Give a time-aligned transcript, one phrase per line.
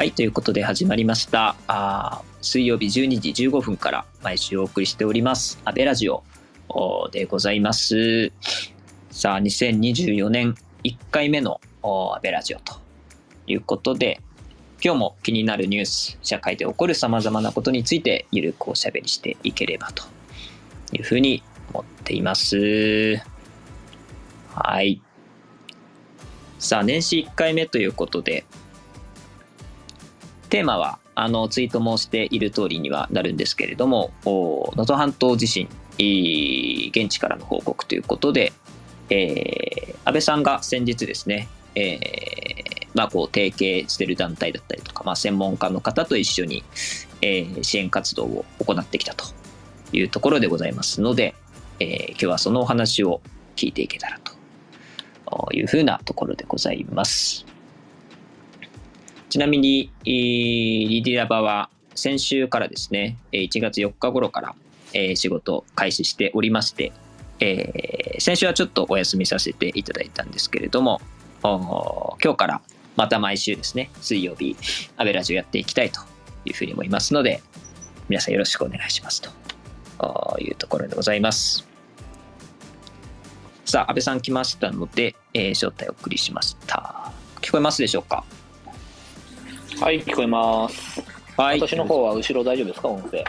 [0.00, 1.56] はい、ということで始まりました。
[1.68, 6.22] あ水曜日12時15分から毎週お送りしております、安倍ラジオ
[7.12, 8.32] でございます。
[9.10, 12.80] さあ、2024年1回目の安倍ラジオと
[13.46, 14.22] いうことで、
[14.82, 20.04] 今日も気になるニュース、社会で起こる様々なことについてゆるくおしゃべりしていければと
[20.94, 21.42] いうふうに
[21.74, 23.16] 思っています。
[24.54, 25.02] はい。
[26.58, 28.46] さあ、年始1回目ということで、
[30.50, 38.52] テーマはあのツイートもしている通りにはなるんですけれども能登半島地震現地からの報告ということで、
[39.08, 46.64] えー安倍さんが先日ですね、えーまあ、こう提携してる団体だったりとか、まあ、専門家の方と一緒に、
[47.20, 49.26] えー支援活動を行ってきたと
[49.92, 51.34] いうところでございますので、
[51.80, 53.20] えー今日はそのお話を
[53.56, 57.49] 聞いていけたらというふうなところでございます。
[59.30, 64.54] ちなみに、えーリディラバは先週からですね、1月4日頃から、
[64.92, 66.92] え仕事を開始しておりまして、
[67.38, 71.00] えー先週はちょっとお休みさせていただいたんですけれども、
[71.42, 72.60] 今日から
[72.96, 74.56] また毎週ですね、水曜日、
[74.96, 76.00] アベラジオやっていきたいと
[76.44, 77.40] いうふうに思いますので、
[78.08, 81.66] 皆さんよろしくお願いしますというところでございます。
[83.64, 87.12] さあ、安倍さん来ましたので、えー招待をお送りしました。
[87.40, 88.24] 聞こえますでしょうか？
[89.80, 91.02] はい、聞こえます。
[91.38, 91.58] はい。
[91.58, 93.24] 私の方は後ろ大丈夫ですか、音声？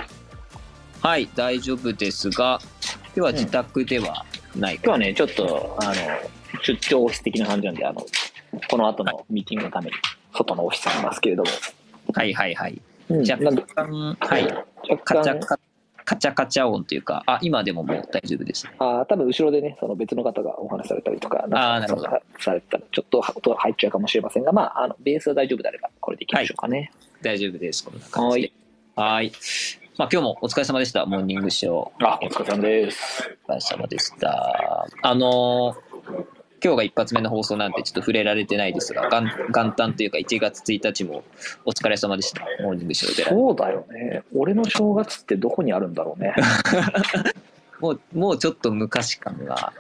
[1.02, 2.60] はい、大丈夫ですが、
[3.06, 4.26] 今日は自宅では
[4.58, 5.94] ないか、今日はね、ちょっと、あの、
[6.62, 8.06] 出張オフィス的な感じなんで、あの、
[8.70, 9.94] この後のミーティングのために、
[10.34, 11.50] 外のオフィスにいますけれども。
[12.14, 12.82] はいはいはい。
[13.08, 14.44] うん若なんで干、はい、
[14.90, 15.40] 若干、
[16.12, 18.74] カカチャカチャ音というか、あ、今でももう大丈夫ですね。
[18.80, 26.92] あー多分後ろでね、その別の方がお話しされたりとか、あーなるほどんかされてたら、ちょっと音が入っちゃうかもしれませんが、まあ、あのベースは大丈夫であれば、これでいきましょうかね。
[27.22, 27.86] 大丈夫です。
[27.86, 28.52] こんな感じで。
[28.96, 29.32] はい。
[29.98, 31.06] まあ今日もお疲れ様でした。
[31.06, 32.06] モーニングショー。
[32.06, 33.38] あ、お疲れ様です。
[33.48, 34.88] お疲れ様でした。
[35.02, 41.24] あのー今日が一発目の放送なんてちょっと触れられてないですが、元元旦というか1月1日も
[41.66, 42.46] お疲れ様でした。
[42.62, 43.24] モーニングショーで。
[43.24, 44.24] そうだよね。
[44.36, 46.36] 俺の正月ってどこにあるんだろうね。
[47.82, 49.74] もう、もうちょっと昔感が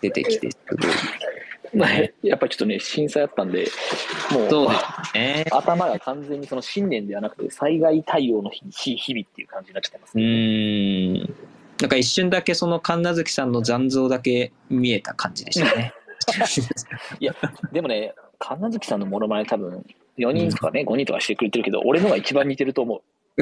[0.00, 0.90] 出てきて、すごい。
[1.74, 3.68] ね やっぱりちょっとね、震災あったんで、
[4.32, 5.44] もう、そうですね。
[5.50, 10.24] 頭が完全にその新年ではなくて災害対応の日日々っていう感じになっちゃってますうね。
[10.24, 11.34] ーん。
[11.80, 15.92] なんか一瞬だけその神奈月さんの残像だけ見えた感じでしたね。
[17.72, 19.84] でもね、神奈月さんのモノマネ多分
[20.18, 23.02] 4人とかね、5人とかしてくれてるけど、俺のが一番似てると思う。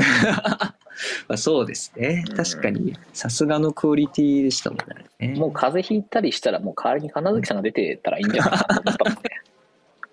[1.27, 2.37] まあそうですねうん。
[2.37, 4.79] 確かに、さすがのクオリティでしたもん
[5.27, 5.35] ね。
[5.35, 9.21] もう風邪ひいたりしたら、もう代わりに神奈月さんが出てたらいいんじゃないかなと思ったもんね。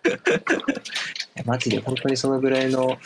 [0.08, 0.10] い
[1.40, 2.98] やマジで本当にそのぐらいの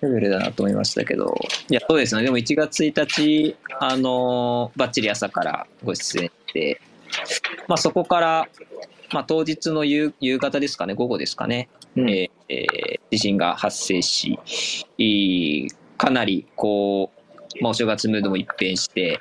[0.00, 1.36] レベルだなと思いましたけど、
[1.70, 2.22] いや、そうですね。
[2.22, 6.80] でも1月1日、あのー、ばっちり朝からご出演して、
[7.66, 8.48] まあそこから、
[9.12, 12.10] まあ当日の夕夕方ですかね、午後ですかね、うん。
[12.10, 14.38] えーえー地震が発生し、
[14.98, 17.10] いいかなりこ
[17.58, 19.18] う、まあ、お正月ムードも一変して、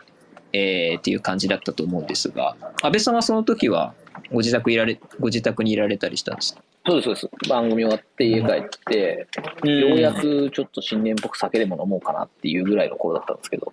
[0.51, 3.93] えーっていう感じだったと思うんですが、安倍さんはその時は
[4.29, 6.61] ご自宅いられ、ご自宅にいられたりしたんですか？
[6.85, 7.49] そうです、そうです。
[7.49, 9.27] 番組終わって家帰って、
[9.63, 13.71] ようやくちょっと新年っぽく酒でも飲もうかなっていうぐらいの頃だったんですけど、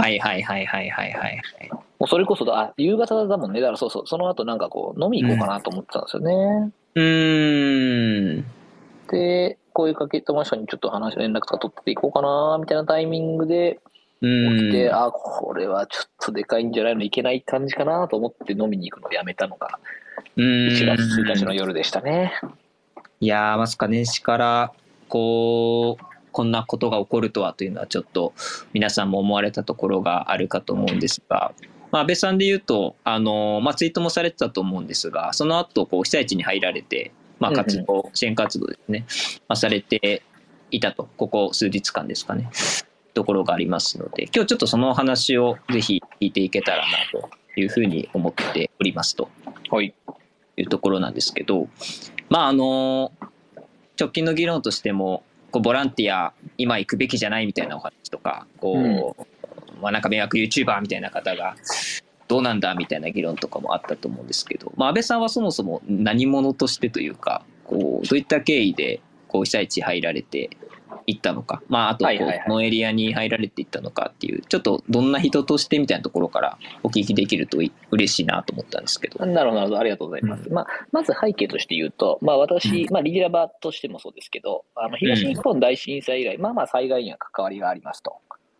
[0.00, 1.42] はいはいはいはいはいはい。
[1.70, 3.60] もうそれこそだ、あ、夕方だもんね。
[3.60, 6.72] だからそうそう、その後なんかこう、飲み行こうかなと思ってたんですよね。
[6.94, 8.44] うーん。
[9.10, 13.80] で、声かけてましたにちょっと話、連絡とか取っていこうかな、みたいなタイミングで
[14.22, 14.94] う起きて、ん。
[14.94, 19.78] あ、これはちょっとでかいんじゃないのいけない感じかなと思って飲みに行くのをやめたのが、
[20.36, 22.32] 1月1日の夜でしたね。
[23.20, 24.72] いやー、まさか年始から、
[25.10, 28.32] こう、こんなことが起こるとはというのはちょっと
[28.72, 31.52] 皆さんも思われたところがあるかと思うんですが、
[31.90, 39.06] まあ、安倍さんで言うと、あの、まあ、ツイートもされてたと思うんですが、その後、こう、被災地に入られて、まあ、活動、支援活動ですね、
[39.48, 40.22] まあ、されて
[40.70, 42.48] いたと、ここ数日間ですかね、
[43.14, 49.28] ところがありますので、今日ちょっとそのお話をぜひ聞いていけたらなというふうに思っておりますと。
[49.70, 49.92] はい。
[50.60, 51.68] いうところなんですけど、
[52.28, 53.12] まああの
[53.98, 61.56] 直近の議論としてもこうボランティア今行くべきじゃないみたいなお話とかこう、まあ、なんか迷惑 YouTuber みたいな方が
[62.28, 70.50] どうなんだみたいな議論とかもあったと思うんですけど、まあ、安倍さんはそもそも何者としてというかこうどういった経緯でこう被災地入られて
[71.10, 72.10] 行ったのか、まあ、あとこ
[72.48, 79.24] のエリアに入られていったのかっていう、ちょっとどんな人としてみたいなところからお聞きできるとい嬉しいなと思ったんですけど。
[79.26, 79.80] なるほど、なるほど。
[79.80, 80.48] ありがとうございます。
[80.50, 88.16] まあ、まず背景として言うと、まあ私、まあリギラバとしてもそうですけど、あの東日本大震災以来、まあまあ災害には関わりがありますと。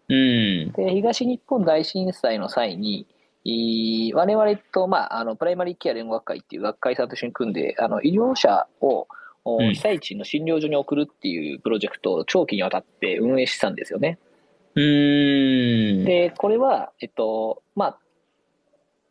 [0.08, 0.72] うん。
[0.72, 3.06] で、東日本大震災の際に、
[3.44, 9.08] い我々と、まあ、あのプライマリーケア連合学会っていう学会さんと一緒に組んで、あの医療者を
[9.44, 14.18] 被災地の診療所に送るっていうプロジェクトを長期にわたって運営してたんですよね。
[14.74, 16.04] うーん。
[16.04, 17.98] で、これは、えっと、まあ、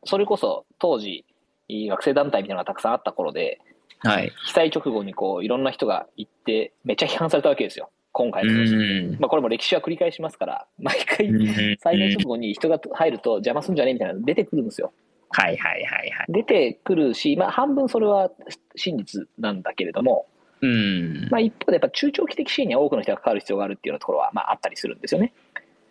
[0.05, 1.25] それこそ当時、
[1.69, 3.59] 学生団体みたいなのがたくさんあった頃で、
[3.99, 4.31] はい。
[4.45, 9.17] 被災直後にこういろんな人が行って、めっちゃ批判されたわけですよ、今回うの。
[9.19, 14.93] まあ、これも歴史は繰り返しますから、毎回うん災害直後に人が入ると邪魔すんじゃねえみたいなの出てくるんですよ。
[15.31, 16.25] はいはいはいはい。
[16.29, 18.31] 出てくるし、まあ、半分それは
[18.75, 20.27] 真実なんだけれども、
[20.61, 21.27] うん。
[21.29, 25.33] まあ、一方でやっぱ中長期的支援には多くの人が関わる必要があるっていうようなところは、まあ、あったりするんですよね。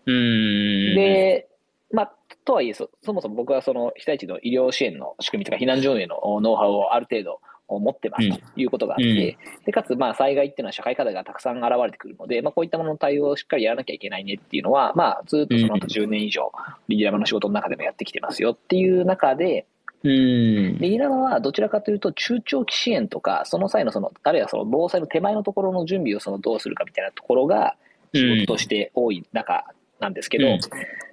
[0.07, 0.95] うん。
[0.97, 1.49] で、
[1.93, 2.13] まあ、
[2.45, 16.51] とはいえそ、そもそも僕はその被災地の医療支援の仕組みとか避難所運営のノウハウをある程度持ってますということがあって、うんでかつまあ災害っていうのは社会課題がたくさん現れてくるので、まあ、こういったものの対応をしっかりやらなきゃいけないねっていうのは、まあ、ずっとその後10年以上、
[16.89, 19.67] リギラマの仕事の中でもやってきてますよっていう中で、
[20.05, 20.79] うん。
[20.79, 27.75] リギラマはどちらかというと、中長期支援とか、その際のその、あるいはその防災の手前のところの準備をそのどうするかみたいなところが
[28.15, 29.65] 仕事として多い中
[30.01, 30.69] なんですけど、うんそ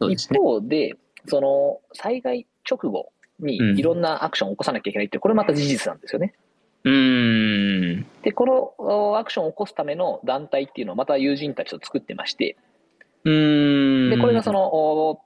[0.07, 0.39] うです一ね。
[0.39, 0.95] 方で、
[1.27, 6.33] その災害直後にうんいろんなアクションを起こさなきゃいけないって、これまた事実なんですよね。
[6.85, 8.05] うん。
[8.21, 12.55] で、このおアクションを起こすための団体っていうのをまた友人たちと作ってまして、
[13.25, 14.09] うん。
[14.11, 15.19] で、これがその、お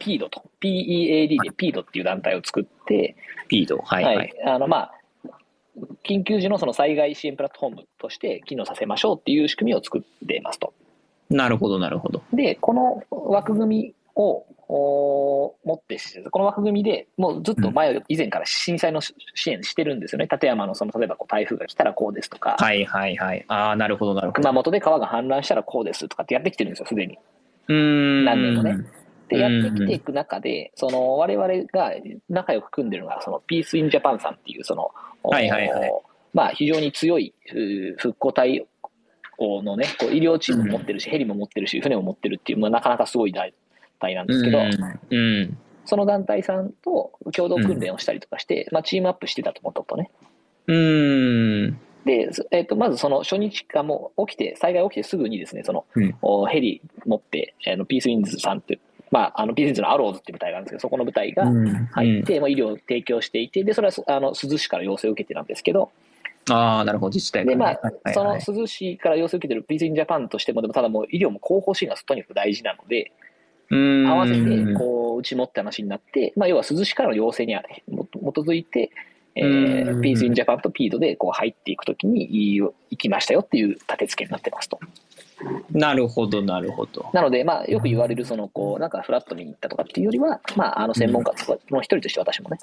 [0.00, 3.16] PEAD と、PEAD で PEAD っていう団体を作って、
[3.48, 3.78] ピード。
[3.78, 4.34] はいはい。
[4.44, 4.92] あの、まあ、
[6.04, 10.74] 緊急時のその災害支援プラットフォームとして機能させましょうっていう仕組みを作っていますと。
[11.30, 12.22] なるほどなるほど。
[12.32, 15.98] で、この枠組みをお持って、
[16.30, 19.14] この枠組みでもうずっと前、以前から震災の支
[19.46, 20.28] 援してるんですよね。
[20.30, 23.44] 立山のその、例えばこう台風が来たらこうですとか、はいはいはい。
[23.48, 24.42] ああ、なるほどなるほど。
[24.42, 27.18] 熊本で川が氾濫したらこうですとかってやってきてるんですよ、すでに。
[27.68, 28.24] うん。
[28.24, 28.76] 何年もね。
[29.28, 31.92] で、やうんってきていく中で、その、我々が
[32.28, 34.90] 仲良く組んでるのが、その、ピースインジャパンさんっていう、その、
[35.22, 36.02] はいはいはいお
[36.32, 37.34] まあ、非常に強い
[37.96, 38.66] 復興対
[39.38, 43.50] 応のね、こう医療チームも持ってるし、ヘリも持ってるし、船も持ってるっていう、まあ、なかなかすごい団
[44.00, 45.00] 体なんですけど、うん。
[45.10, 45.58] うん。
[45.84, 50.10] その団体さんと共同訓練をしたりとかして、まあ、チームアップしてたと思ったとね。
[50.66, 51.78] うん。
[52.04, 58.78] で、そえっとまずその初日かもう起きて、災害起きてすぐにですね、その、うんおヘリ持って、あのピースウィンズさんって、
[59.10, 61.44] まあ、あのピースウィンズのアローズっていう部隊があるんですけど、そこの部隊が
[61.92, 65.90] 入って、まあ、医療を提供していて、で、それはあの珠洲市から要請を受けてなんですけど、
[66.48, 67.10] ああ、なるほど。
[67.10, 73.29] 自治体で、まはいあ、その珠洲市から要請を受けてるピースウィンズジャパンとしても、でもただもう医療も後方支援がとにかく大事なので、うん
[73.70, 77.58] 合わせて、こう、うちもって話になって、まあ、要は珠洲市からの要請に基
[78.38, 78.90] づいて、
[79.36, 84.80] えーうんピースウィンズジャパンとピードでこう入っていくときに行きましたよっていう立て付けになってますと。
[85.70, 87.08] なるほど、なるほど。
[87.12, 91.32] なので、まあ、よく言われる、その、こう、なんかフラット見に行ったとかっていうよりは、まあ、あの、専門家
[91.70, 92.58] の一人として私もね、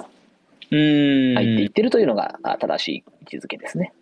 [0.69, 1.35] うん。
[1.35, 3.93] 入っていってるというのがあ正しい位置づけですね。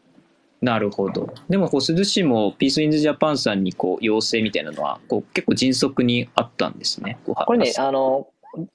[0.66, 1.32] なるほど。
[1.48, 7.20] でも、こう、珠洲市もピースインズジャパンさんにこう要請みたいなのは、こう結構迅速にあったんですね。
[7.24, 8.28] これね、ああの、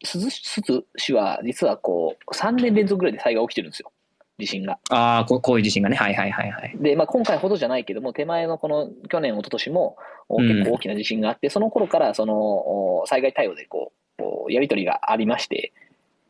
[0.05, 3.91] 鈴鈴市は実はこう、3年連続ぐらいで災害起きてるんですよ。
[4.39, 4.79] 地震が。
[4.89, 5.97] あーこう、いう地震がね。
[5.97, 6.77] はいはいはいはい。
[6.79, 9.97] で、まあ、今回ほどじゃないけども、手前のこの去年、一昨年も
[10.29, 15.73] 結構大きな地震があって、その頃からそのお災害対応でこう、こうやり取りがありまして、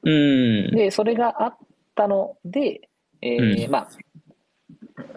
[0.05, 0.71] うん。
[0.71, 1.57] で、それがあっ
[1.95, 2.89] たので、
[3.23, 3.89] えーうんまあ、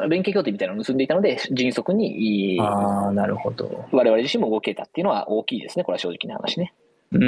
[0.09, 3.85] 連携協定みたいなのを結んでいたので、迅速に、ああ、なるほど。
[3.91, 6.73] 我々自身も動けたっていうのは大きいですね、これは正直な話ね。
[7.11, 7.19] うー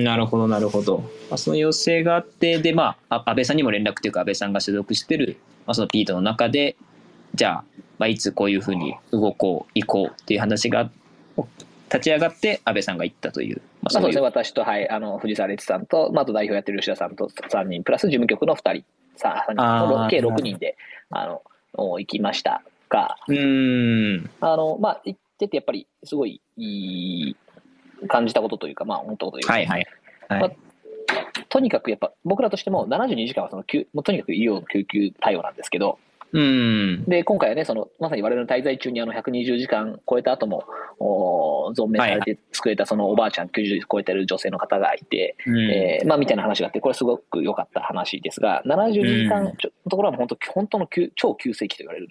[0.00, 0.98] ん、なるほど、なるほど。
[0.98, 5.36] まあ、その要請があって、で、まあ、あ安倍さんにも連絡というか、安倍さんが所属してる、
[5.66, 6.76] まあ、そのピートの中で、
[7.34, 7.64] じゃあ、
[7.98, 10.90] まあ、いつこういうふうに動こう、行こうっていう話が
[11.88, 14.22] 立ち上がって、安倍さんが行ったという、まあ、まあ、そうですね。
[14.22, 18.84] 私と、はい、あの藤沢烈さんと、まあ、あと代表やってる吉田さんと3人、プラス事務局の2人、
[19.16, 20.76] さ3人あー計6人で
[21.10, 21.42] あのお
[21.74, 22.62] 行きました。
[22.88, 27.36] が、うーん、あのまあ、行ってて、やっぱりすごいいい
[28.08, 29.86] 感じたことというか、まあ、思ったことというか、はいはい。
[30.28, 30.40] はい。
[30.40, 30.50] まあ
[31.48, 35.98] とにかくやっぱ僕らとしても72時間はその救もうとにかく医療の救急対応なんですけど、
[36.34, 40.64] うん、で今回はね、そのまさに我々の滞在中にあの120時間超えた後も、
[40.98, 45.70] お存命されて救えたそのおばあちゃん、90超えてる女性の方がいて、うん。
[45.70, 52.08] えーまあ、みたいな話があって、これすごく良かった話ですが、72時間ちょのところは本当本当の急超急性期と言われる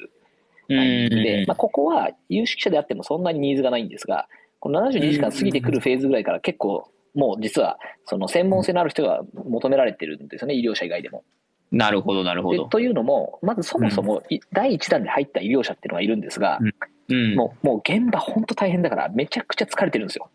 [0.68, 1.48] で、うん。
[1.48, 4.28] まあ、ここは有識者であってもそんなにニーズがないんですが、
[4.60, 11.24] この72時間過ぎてくるフェーズぐらいから結構、もう実はその専門性のある人が求められてるんですよね、医療者以外でも。
[11.72, 12.64] なるほど、なるほど。
[12.66, 16.60] でというのも、まずそもそもい第1弾で入った医療者っていうのがいるんですが、
[17.08, 17.36] うん。
[17.36, 20.30] もうもう現場、本当大変だから、めちゃくちゃ疲れてるんですよ。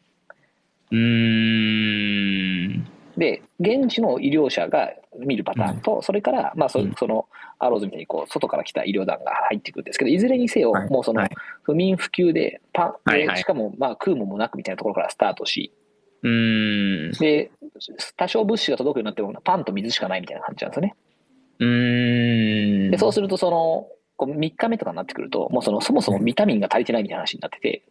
[0.93, 2.87] うーん。
[3.19, 7.27] で、現地の医療者が見るパターンと、それから、まあそうんその
[7.59, 11.31] アローズみたいにこう外から来た医療団が入っていくんですけど、いずれにせよ、はいもうそのはい
[11.63, 15.73] 不眠不休でパン、でしかもまあ食うもんもなくみたいなところからスタートし、
[16.23, 17.13] うーん。
[17.13, 17.51] で、
[18.17, 20.95] 多少物資が届くようになっても、パンと水しかないみたいな感じなんですよね。
[21.59, 22.91] うーん。
[22.91, 27.83] で、そうすると、その、こう3日目とかになってくると、もうそのそもそもビタミンが足りてないみたいな話になってて、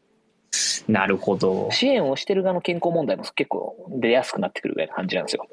[0.88, 1.69] なるほど。
[1.72, 5.48] 支援をしてる側の健康問題も結構出やすくなってくるぐらいな感じなんですよ。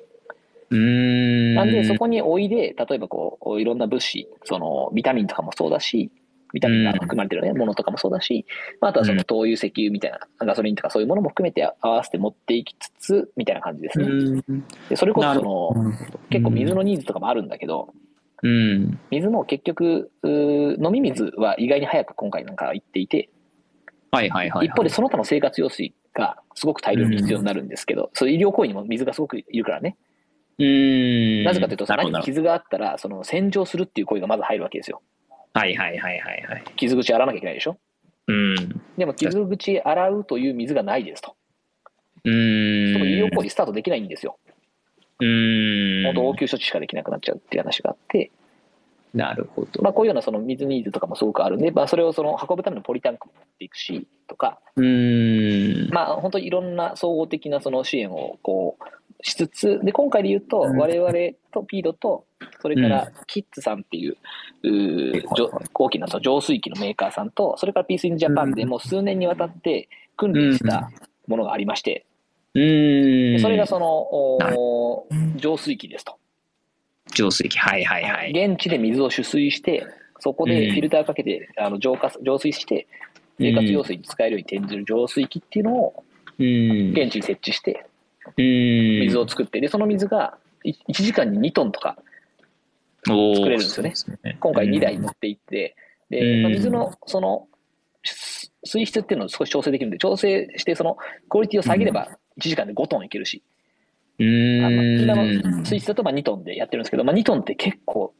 [0.70, 1.54] うーん。
[1.54, 6.10] なんで、そこにおいで、例えばこう、いろんな物資、その、ビタミンとかもそうだし、
[6.52, 8.46] ビタミンが含まれてる、ねものとかもそうだし、
[8.80, 14.06] まあ、あとはその灯油、石油みたいな、ガソリンとかそういうものも含めて合わせて持っていきつつ、みたいな感じですね。
[14.06, 14.64] うん。
[14.88, 15.92] でそれこそその、
[16.30, 17.92] 結構水のニーズとかもあるんだけど、
[18.42, 18.98] うん。
[19.10, 23.30] 水も結局、飲み水は意外に早く今回なんかは行っていて、
[24.10, 24.66] はいはいはい。
[24.66, 29.96] 一方でその他の生活用水がすごく大量に必要になるんですけど、そういう医療行為にも水がすごくいるからね。
[30.58, 31.44] うーん。
[31.44, 35.02] なぜかというと、何か傷があったら、その洗浄するっていう行為がまず入るわけですよ。
[35.54, 36.64] はいはいはいはいはい。
[36.76, 37.76] 傷口洗わなきゃいけないでしょ？
[38.28, 38.54] うん。
[38.96, 41.36] でも傷口洗うという水がないですと。
[42.24, 42.92] うーん。
[42.94, 44.38] その医療行為スタートできないんですよ。
[45.20, 46.04] うーん。
[46.06, 48.30] 本当応急処置しかできなくなっちゃうっていう話があって、
[49.14, 49.82] なるほど。
[49.82, 55.92] まあ、こういうようなその水ニーズとかもすごくあるんで、まあ、それをその運ぶためのポリタンクも持っていくしとか、うーん。
[55.92, 58.84] まあ、本当にいろんな総合的なその支援をこう
[59.22, 61.12] しつつ、で今回で言うと、うん我々
[61.52, 62.26] とピードと、
[62.60, 64.16] それからキッズさんっていう、
[64.64, 70.90] うーじょ大きなその浄水器のメーカーさんと、それからピースインジャパンでもう数年にわたって訓練した
[71.28, 72.04] ものがありまして、
[72.54, 73.36] うーん。
[73.36, 76.18] でそれがそのお浄水器ですと。
[77.14, 77.56] 浄水器。
[77.56, 78.30] はいはいはい。
[78.30, 79.86] 現地で水を取水して、
[80.18, 82.88] そこでフィルターかけて、あの浄化浄水して、
[83.38, 86.04] 生活用水に使えるように転じる浄水器っていうのを。
[86.38, 87.86] 現地に設置して。
[88.36, 91.96] 水を作って、で、その水が1時間に2トンとか、
[93.04, 94.38] 作れるんですよね。
[94.40, 95.76] 今回2台持っていって、
[96.08, 96.42] で、うん。
[96.42, 97.48] まあ水のその
[98.04, 100.96] す水質っていうのを少し調整できるんで、調整して、その
[101.28, 103.42] クオリティを下げれば1時間で5トンいけるし、
[104.18, 105.02] うあのーん。
[105.02, 105.16] 今
[105.50, 108.14] の水質だとまあ2トンでやってるんですけど、まあ、2トンって結構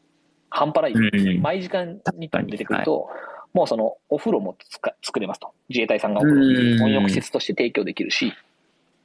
[0.51, 1.43] 半端ない、うん。
[1.43, 3.09] 毎時間2トン出てくると、
[3.53, 5.53] もうそのお風呂もつか作れますと。
[5.69, 8.33] 自衛隊さんがお風呂温浴施設として提供できるし、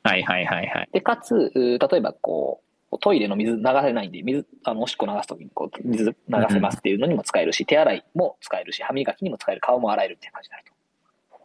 [0.08, 0.90] はいはいはいはい。
[0.94, 2.62] で、かつ、例えばこ
[2.92, 6.16] う、トイレの水流せないんで、水、あの、おしっこ流すときにこう、水流
[6.50, 10.74] せますっていうのにも使えるし、手洗いも使えるし、歯磨きにも使える、顔も洗えるっていう感じになると。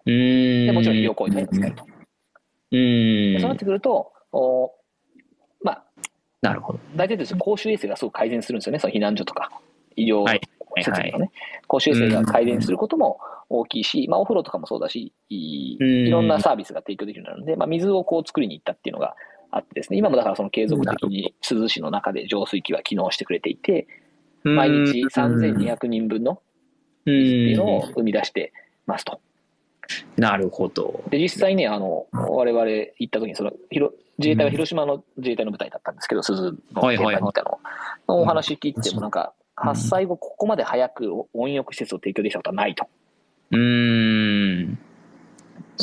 [0.06, 0.66] うーん。
[0.66, 1.84] で、もちろん医療行為にも使えると。
[1.84, 3.34] うーん。
[3.34, 4.72] でそうなってくると、お
[5.62, 5.84] まあ、
[6.40, 6.78] なるほど。
[6.96, 9.50] 大体として公衆衛生がすごく改善するんですよね、その避難所とか、
[9.96, 10.40] 医療はい
[10.80, 11.12] 施設はい。
[11.12, 11.30] のね、
[11.66, 19.14] 公衆衛生が改善することも大きいし、まあ、お風呂とかもそうだし、いろんなサービスが提供できるようになるので、まあ、水をこう作りに行ったっていうのが
[19.50, 23.86] あってですね、今もだからその継続的に珠洲市の中で浄水器は機能してくれていて、
[24.44, 26.40] 毎日3200人分の
[27.04, 27.14] うん。
[27.14, 28.52] 水っていうのを生み出して
[28.86, 29.20] ますと。
[30.16, 31.02] なるほど。
[31.10, 32.64] で、実際ね、あの、我々
[32.98, 33.52] 行った時に、その、
[34.18, 36.52] 自衛隊は広島の自衛隊の部隊だったんですけど、鈴の
[36.88, 37.58] 現場にいたの。
[38.06, 42.86] お話聞いても、なんか、うん発災後、ここまで早く温浴施設を提供できたことはないと。
[43.50, 44.78] うーん。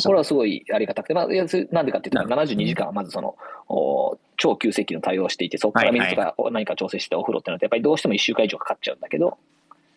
[0.02, 3.36] これはすごいありがたくて、まあ、なんでかっていうと、72時間はまずその、
[3.68, 9.38] お超急性期の対応をしていて、そこから水とか何か調整してお風呂ってなると、やっぱりどうしても1週間以上かかっちゃうんだけど、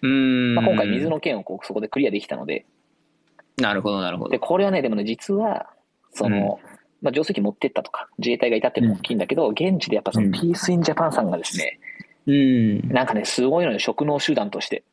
[0.01, 0.55] うーん。
[0.55, 2.65] まあ、今回水の件をこうそこでクリアできたので、
[3.57, 4.45] なるほどなるほで、ど。
[4.45, 5.69] これはね、でもね、実は、
[6.11, 6.59] その、
[7.01, 11.92] まあ、浄水器持ってったとか、自衛隊がいたっていうのも大きいんだけど、現地でやっぱそのうんピースインジャパンさんがですね、うん。
[12.25, 14.83] なんかね、すごいのよ、職能集団として。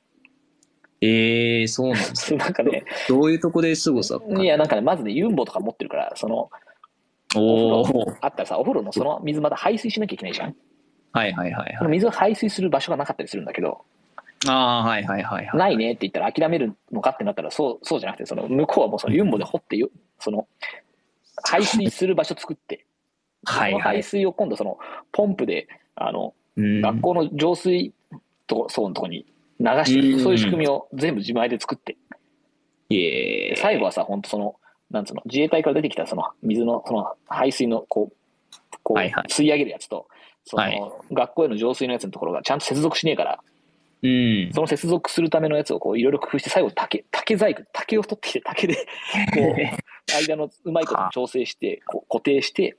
[1.00, 2.34] ええー、そうなんです。
[2.36, 6.50] なんかね、どういうとこで凄さいや、なんかね、まずね、ユンボとか持ってるから、その、
[7.36, 8.16] おお風呂お。
[8.20, 10.56] あったらさ、お風呂のその水また排水しなきゃいけないじゃん。
[11.12, 11.88] はいはいはいはい。
[11.88, 13.84] 水を排水する場所がなかったりするんだけど、
[14.48, 15.58] ああ、はいはいはいはい。
[15.58, 20.48] ないねって言ったら諦めるのかってなったら、そう、そうじゃなくて、その向こうはもうそのユンボで掘ってよ、その、
[21.44, 22.86] 排水する場所作って、
[23.44, 23.82] はいはい。
[23.82, 24.78] 排水を今度その、
[25.12, 26.39] ポンプで、あの、うん
[26.80, 27.92] 学校の浄水
[28.46, 29.26] と層のところに
[29.60, 31.96] 流してうんそういう仕組みを全部自前で作って。
[33.56, 34.56] 最後はさ、本当その、
[34.90, 40.08] なんつうの、自衛隊から出てきたその水の、その排水のこう、こうはいはい吸い上げるやつと、
[40.44, 40.80] その、はい
[41.12, 43.40] 学校への浄水のやつのところがちゃんと接続しねえから、
[44.02, 44.50] うん。
[44.52, 48.74] その接続するためのやつをこういろいろ工夫して、最後竹、竹細工、竹を取ってきて、竹で、
[49.34, 49.56] こう、
[50.26, 52.76] 間のうまいこと調整して、こう固定して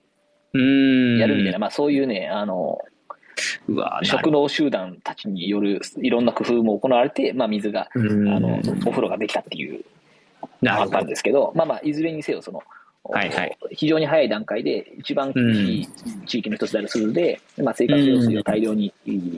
[0.53, 1.19] うん。
[1.19, 2.79] やるみたいな、まあそういうね、あの、
[3.67, 8.27] うわなる職能集団たちによるいろんな工夫も行われて、まあ水が、うん。
[8.29, 9.83] あの、お風呂ができたっていう
[10.61, 11.07] のがあったん。
[11.07, 12.61] ですけど、まあまあ、いずれにせよ、その、
[13.03, 13.57] はいはい。
[13.71, 15.87] 非常に早い段階で、一番厳しい
[16.27, 18.93] 地域の一つである鈴で、まあ、生活用水を大量に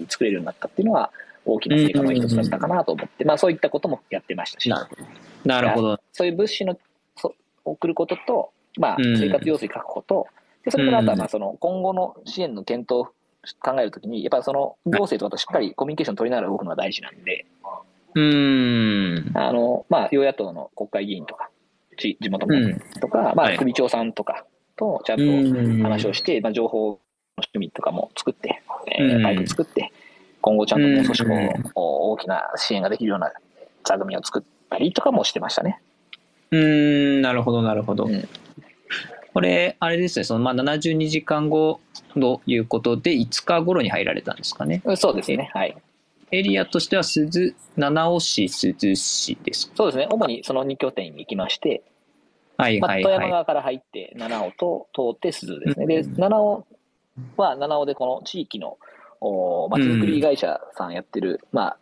[0.10, 1.12] 作れるようになったっていうのは、
[1.46, 4.70] 大きな成果の一つだったかなと思って、まあ、そういったこともやってましたし、
[5.46, 6.00] なるほど。
[6.12, 6.78] そういう物資の
[7.18, 7.34] そ
[7.66, 9.18] 送ることと、まあ、うん。
[9.18, 10.28] 生活用水確保と、
[10.64, 11.20] でそれからあとはうん。
[11.20, 13.14] まあその今後の支援の検討を
[13.60, 17.46] 考えるときに、やっぱりその行政とかとしっかりコミュニケーション取りながら動くのが大事なんで、
[18.16, 19.32] うん。
[19.34, 21.50] あのまあ、与野党の国会議員とか、
[21.98, 22.80] 地地元のうん。
[23.00, 24.46] とか、まあ、はい首長さんとか
[24.78, 27.00] とちゃんとうん話をして、まあ、情報
[27.38, 29.92] の仕組みとかも作って、えうんーパイプ作って、
[30.42, 33.32] 今後ちゃんともう少しこう、うん大きな支援ができるような
[33.84, 35.82] 座組を作ったりとかもしてましたね。
[36.52, 37.22] うん。
[37.22, 38.06] なるほど、なるほど。
[38.06, 38.30] うん
[39.34, 41.80] これ、あれですね、そのまあ72時間後
[42.14, 44.82] ということで、5日頃に入られたんですかね。
[44.96, 45.50] そうですね。
[45.54, 45.76] はい。
[46.32, 49.74] エリアとしては鈴、七尾市、鈴市ですか？
[49.76, 50.08] そうですね。
[50.10, 51.84] 主にその2拠点に行きまして、
[52.58, 53.04] まあ、はいはいはい。
[53.04, 55.86] 富山側から入って、七尾と通って鈴ですね。
[55.88, 56.66] で、うん七尾
[57.38, 58.78] は七尾でこの地域の
[59.22, 61.78] おまちづくり会社さんやってる、まあ、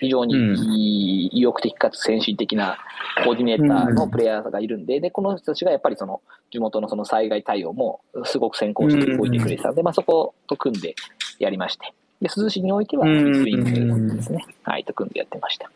[0.00, 2.78] 非常にうん意意欲的かつ先進的な
[3.24, 10.94] コーディネーターのプレイヤーがいるんで、で、この人たちがやっぱりその地元のその災害対応もすごく先行して動いてくれてたんで、まあそこと組んで
[11.38, 11.92] やりまして。
[12.20, 14.44] で、珠洲市においては、スうんイングですね。
[14.62, 15.70] はい、と組んでやってました。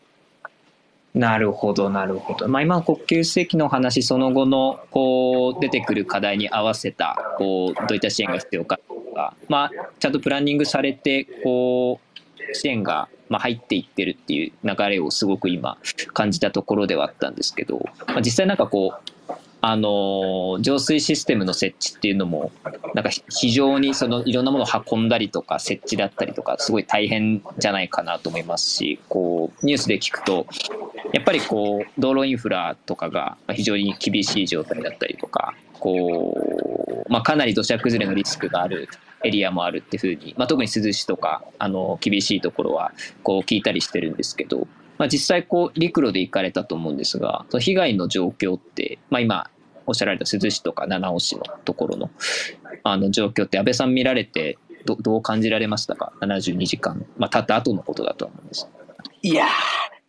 [1.13, 2.47] なるほど、なるほど。
[2.47, 15.77] まあ、今の国級世紀の話、その後のこう出てくる課題に合わせたこうどういった支援が必要かとか、まあ、ちゃんとプランニングされてこう支援がまあ入っていってるっていう流れをすごく今
[16.13, 19.33] 感じたところではあったんですけど、まあ、実際なんかこう
[19.63, 22.51] あの浄水システムの設置っていうのも
[22.93, 30.47] なんか非常にそのいろんなものを運んだりとか設置だったりとかすごい大変じゃないかなと思いますしこうニュースで聞くと
[31.13, 38.89] やっぱりこう道路インフラとかが非常に厳しい状態だったりとかこう、まあ、かなり土砂崩れのリスクがある
[39.23, 49.49] エリアもあるっていうふうに、まあ、特に珠洲市とかあの厳しいところはこう聞いたりしてるんですけど、まあ、実際こう陸路で行かれたと思うんですがその被害の状況って、まあ、今
[49.85, 52.09] おっしゃられた珠洲市とか七尾市のところの
[52.83, 58.67] あの状況って安倍さん見られてどどう感じられましたか？72時間、まあ、経った後のことだと思うんです。
[59.21, 59.45] いや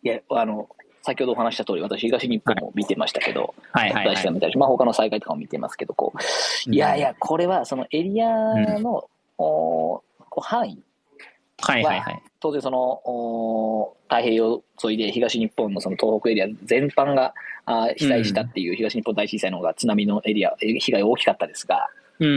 [0.03, 0.69] ー、いや、あの、
[1.03, 10.81] 先ほどお話した通り、私、東日本も見てましたけど、大使館見たり、まあ、他の災害とかも見てますけど、こう、いやいや、これはそのエリアの、おこう範囲、
[11.59, 12.23] はいはいはい。
[12.39, 17.33] 当然そのお太平洋沿いで東日本のその東北エリア全般が
[17.65, 21.87] あー被災したっていう東日本大震災の方が津波のエリア、え被害大きかったですが、
[22.19, 22.31] うんう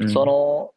[0.00, 0.72] んうん、その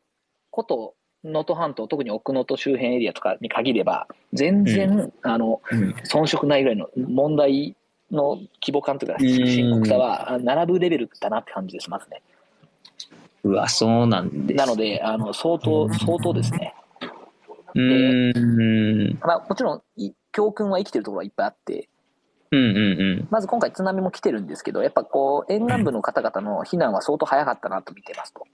[0.52, 0.94] こと、
[1.26, 7.76] 能登半島、特に奥能登周辺エリアとかに限れば、全然、あのうん遜色ないぐらいの問題
[8.12, 12.22] の規模感というか、うん深刻さはあ並ぶレベルだなって感じです、まずね。
[13.44, 14.58] うわ、そうなんです。
[14.58, 16.74] なので、あの相当、相当ですね。
[17.76, 19.20] うーん。
[19.22, 21.90] まあ、もちろん、い教訓は生きてるところはいっぱいあって、
[22.52, 22.80] うんうんう
[23.24, 23.28] ん。
[23.30, 28.46] まず今回津波も来てるんですけど、やっぱこう、沿岸部の方々の避難は相当早かったなと見てますと。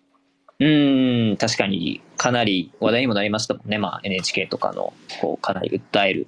[0.62, 3.80] うーん、確かに、かなり話題にもなりましたもんね。
[3.80, 6.28] まあ、NHK とかの、こう、かなり訴える、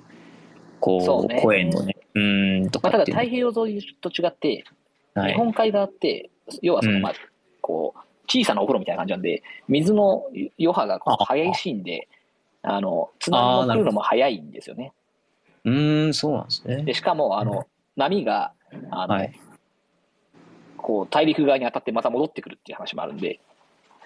[0.80, 4.66] こう、ね声のね、うーん、とまあ、ただ太平洋沿いと違って、
[5.16, 5.22] の。
[5.22, 5.34] はい。
[5.34, 6.32] 日本海側って、
[6.64, 7.14] 要はその、うんまあ、
[7.62, 10.24] こう、小さなお風呂みたいな感じなんで、水の
[10.60, 12.08] 余波が激しいんで、
[12.64, 14.94] あの、津波も来るのも早いんですよね。
[15.64, 16.82] うーん、そうなんですね。
[16.82, 18.54] で、しかも、あの、波が、
[18.90, 19.40] あの、はい。
[20.78, 23.40] こう、大陸側に当たってまた戻ってくるっていう話もあるんで。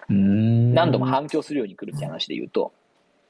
[0.08, 2.72] 何度も反響するように来るって話で言うと、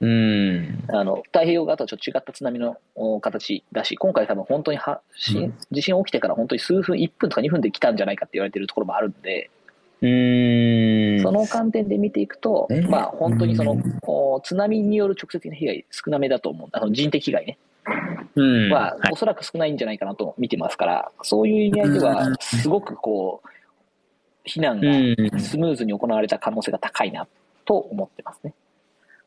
[0.01, 0.85] うーん。
[0.95, 5.01] あの、太平洋側とはちょっと違った津波のお形だし、今回多分本当には、
[5.73, 9.51] 地震起きてから本当に数分、1分とか2分で来たんじゃないかって言われてるところもあるんで、
[10.01, 11.23] うーん。
[11.23, 13.83] その観点で見ていくとね、まあ本当にその
[14.45, 16.69] 津波による直接的な被害少なめだと思う。
[16.73, 17.59] あの人的被害ね。
[18.37, 23.49] うん、ははいおそらく少ないんじゃないかなと見てますから、そういう意味合いでは、すごくこう、
[24.49, 27.27] 避難うんがスムーズに行われた可能性が高いな
[27.65, 28.55] と思ってますね。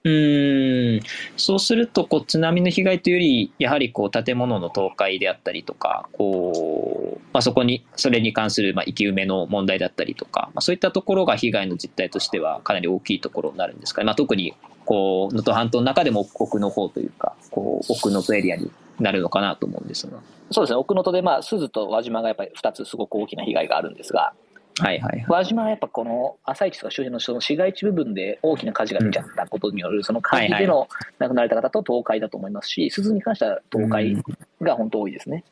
[0.03, 1.01] うーん
[1.37, 14.55] そうするとこう津波の被害というよりやはりこう建物の倒壊であったりとかこう、まあ、そこにそれに関するまあ生き埋めの問題だったりとか、まあ、そういったところが被害の実態としてはかなり大きいところになるんですかね、まあ、特に
[14.85, 20.17] こう能登半島の中でも奥の方というかこ奥能登エリアになるのかなと思うんですが。
[20.51, 24.33] そうですね、奥能登で、まあ、鈴と輪島がやっぱり2つすごく大きな被害があるんですが、
[24.79, 25.25] はいはいはい。
[25.27, 30.87] 輪島はやっぱこの朝市とか周辺のその市街地部分で大きな火事が出ちゃったことによる、その火事での
[31.19, 34.21] 亡くなられた方と倒壊だと思いますし、鈴に関しては倒壊
[34.61, 35.43] が本当多いですね。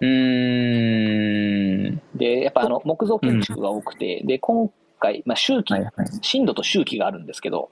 [0.00, 2.00] うーん。
[2.14, 5.92] で、やっぱあの木造建築が多くて、で、今回、まあ、周期はい、はい。
[6.20, 7.70] 震度と周期があるんですけど、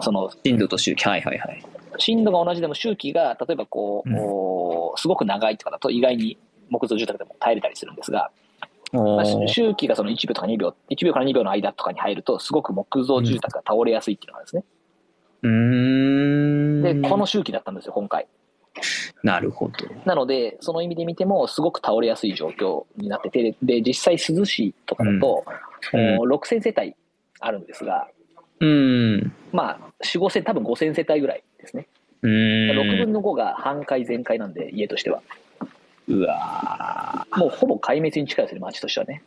[0.00, 1.08] その震度と周期。
[1.08, 1.62] はいはいはい。
[1.98, 4.16] 震度が同じでも周期が例えばこう、うん
[4.96, 6.36] すごく長いとかだと意外に
[6.68, 8.30] 木造住宅でも耐えれたりするんですが、
[9.46, 14.64] 周期がその1秒とか2秒、1秒から2秒の間とかに入ると、すごく木造住宅が倒れやすいっていうのがあるんですね。
[15.42, 17.02] うーん。
[17.02, 18.26] で、この周期だったんですよ、今回。
[19.22, 19.74] なるほど。
[20.04, 25.70] なので、その意味で見ても、すごく倒れやすい状況になってて、で、実際、珠洲市とかだと、うん
[26.18, 26.94] お6000世帯
[27.40, 28.08] あるんですが、
[28.60, 29.32] うん。
[29.50, 31.88] まあ、4、5000、多分5000世帯ぐらいですね。
[32.22, 32.78] うーん。
[32.78, 35.22] 6分の5が半壊全壊なんで、家としては。
[36.10, 39.22] うわもうほぼ壊滅に近いですね、町としてはね。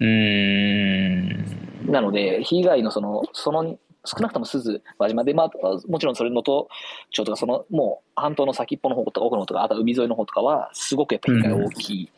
[0.00, 1.92] ーうーん。
[1.92, 5.50] なので、被害のその、その、少なくとも鈴、輪島で、まあ、
[5.88, 6.68] もちろんそれのと、
[7.10, 12.10] 町とか、その、もう半島の先っぽの方とか、奥の方とか、あとは海沿いの方とかは、すごくやっぱり被害が大きい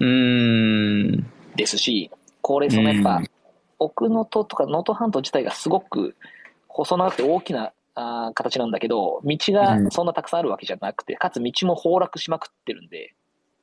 [0.00, 1.26] うーん。
[1.56, 2.10] ですし、
[2.42, 3.26] これ、そのやっぱ、うん
[3.80, 6.16] 奥能登とか能登半島自体がすごく
[6.66, 13.14] 細長くて大きなあー形なんだけど、道がそんなたくさんあるわけじゃなくて、かつ道も崩落しまくってるんで、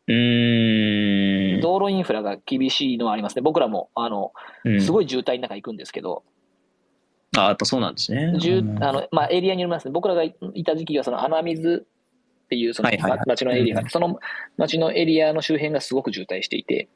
[0.08, 1.62] うーん。
[1.62, 3.41] 道路インフラが厳しいのはありますね。
[3.41, 4.34] 僕らも、あの、
[4.65, 4.82] うん。
[4.82, 6.24] すごい渋滞の中行くんですけど、
[7.38, 8.34] あ、やっぱそうなんですね。
[8.39, 8.84] じゅうん。
[8.84, 10.34] あのまあ、エリアによりますね、僕らがい
[10.65, 11.86] た時期はその穴水
[12.45, 12.89] っていうその
[13.26, 14.19] 町のエリアがその
[14.58, 16.88] 町のエリアの周辺がすごく渋滞していて、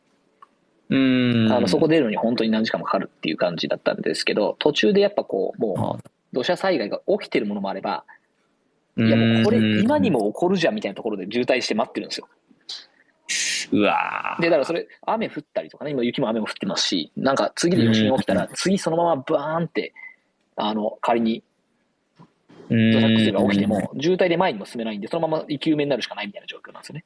[0.90, 1.52] うーん。
[1.52, 8.06] あのそこ出るのに本当に何時間もかかるっていう感じだったんですけど、途中でやっぱこう、もう土砂災害が起きてるものもあれば、
[8.98, 10.12] いやもうこれ、今に。
[10.12, 12.28] も起こるじゃんみたいなところで渋滞して待ってるんですよ。
[13.72, 19.94] うわーで、だからそれ、雨降ったりとかね、今雪も雨も降ってますし、なんか次で余震起きたら、次そのままバーンって、
[20.56, 21.44] あの、仮に
[22.70, 27.06] 土砂崩れが起きても、渋滞で前にも進めないんで、そのまま生き埋めになるしかないみたいな状況なんですよね。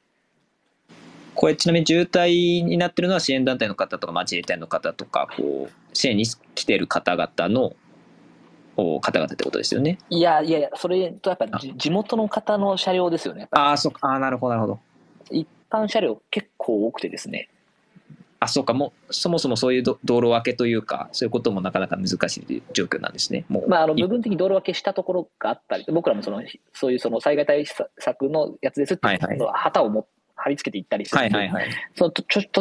[1.34, 7.76] これちなみに渋滞になってるのは支援団体の方とか町自衛隊の方とかこう支援に来てる方々のお
[8.76, 9.98] 方々ってことですよね。
[10.10, 13.48] いやいやいや、それとやっぱじ地元の方の車両ですよね。
[13.50, 14.80] ああそうかあーなるほどなるほど。
[15.30, 17.48] 一般車両結構多くてですね。
[18.40, 23.46] あそうかもうそもそもそういうど道路分けというかそういうこともなかなか難しい状況なんですね。
[23.48, 26.42] もう、まあ、あのい部分的に道路分けしたところがあったり、僕らもその
[26.74, 27.64] そういうその災害対
[27.98, 30.06] 策のやつですっていうはいはいのを旗をも
[30.36, 31.70] 貼り付けていったりするんではいはいはい。
[31.94, 32.10] 途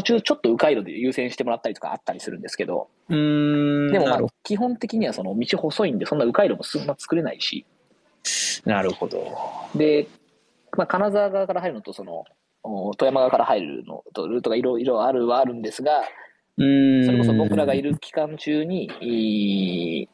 [0.03, 7.65] 中ちょっと迂回路で優先してもらったりとかあったりするんですけど、うーんでもまあ基本的にはその道細いんで、そんな迂回路もそんな作れないし、
[8.65, 9.37] どなるほど。
[9.75, 10.07] で、
[10.77, 12.23] まあ、金沢側から入るのと、その、
[12.63, 16.01] お富山側から入るのと、ルートがいろいろあるはあるんですが、
[16.57, 20.09] うーんそれこそ僕らがいる期間中に、い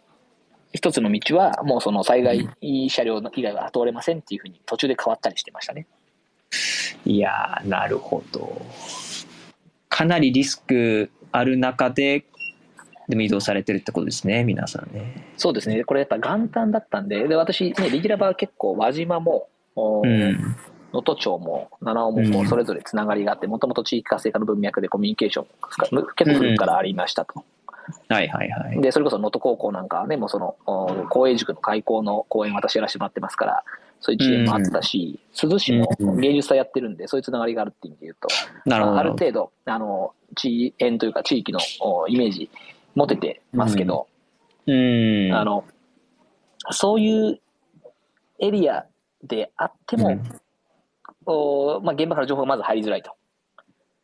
[0.73, 2.47] 一つの道はもうその災害
[2.89, 5.87] 車両の以外は通れませんっていうふうに途中で変わったりしてましたね。
[7.05, 8.61] いやーなるほど。
[9.89, 12.23] かなりリスクある中で
[13.09, 15.33] でも移動されてるってことですね皆さんね。
[15.35, 15.83] そうですね。
[15.83, 20.55] これやっぱ元旦だったんで、で、私、ね、リギラバは結構輪島も、おうん
[20.91, 27.43] 能登町も七尾もそれぞれつながりがあって、もともと地域活性化の文脈でコミュニケーションが結構古くからありましたと。
[28.07, 28.81] はいはいはい。
[28.81, 33.63] で、それこそ能登高校なんかはね、もうその、お公営塾の開校の講演私やらせてもらってますから、
[33.99, 38.27] そういう知恵もあったし、珠洲市もうん芸術祭やってるんで、そういうつながりがあるっていう意味で言うと、
[38.69, 38.97] なるほど。
[38.97, 42.49] ある程度、あの、地縁というか地域のおイメージ
[42.95, 44.07] 持ててますけど、
[44.67, 45.33] うん。
[45.33, 45.65] あの、
[46.71, 47.39] そういう
[48.39, 48.85] エリア
[49.23, 50.23] であっても、うん
[51.25, 53.11] おまあ、現場から情報がまず入りづらいと。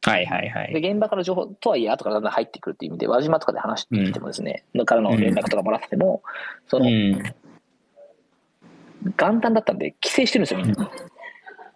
[0.04, 0.80] はいはいはい。
[0.80, 6.22] で、現場から情報とはいえ、後からだんだん入ってくるっていう意味で、輪島とかで話してきてもですね、からの連絡とかもらってても、
[6.68, 7.24] その、うん、
[9.18, 10.92] 元旦だったんで、帰省してるんですよ、みんな。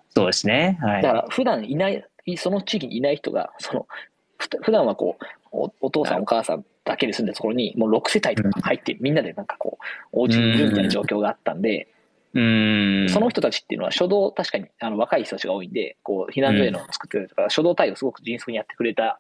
[0.10, 0.78] そうですね。
[0.82, 1.02] はい。
[1.02, 2.06] だから、普段いない、
[2.38, 3.88] その地域にいない人が、その、
[4.38, 11.88] ふ普段はこう、おお父さん、お母さんだけで住んでるところに、もう6世帯とか入って、みんなでなんかこう、お家にいるみたいな状況があったんで、
[12.34, 13.08] うん。
[13.10, 19.20] その人たちっていうのは初動、確かにあの若い人たちが多いんで、こう避難所への作ってくれたから、初動対応すごく迅速にやってくれた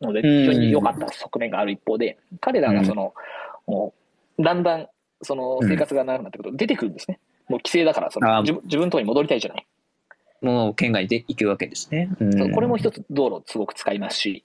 [0.00, 3.12] ので、うん非常に良かった側面がある一方で、彼らがその、
[3.66, 3.94] も
[4.38, 4.88] うだんだん
[5.22, 7.18] その生活が長くなってくると出てくるんですね。
[7.48, 9.66] もう規制だからその自分、自分のところに戻りたいじゃない。
[10.42, 12.10] もう県外で行くわけですね。
[12.20, 14.44] うん、これも一つ道路すごく使いますし、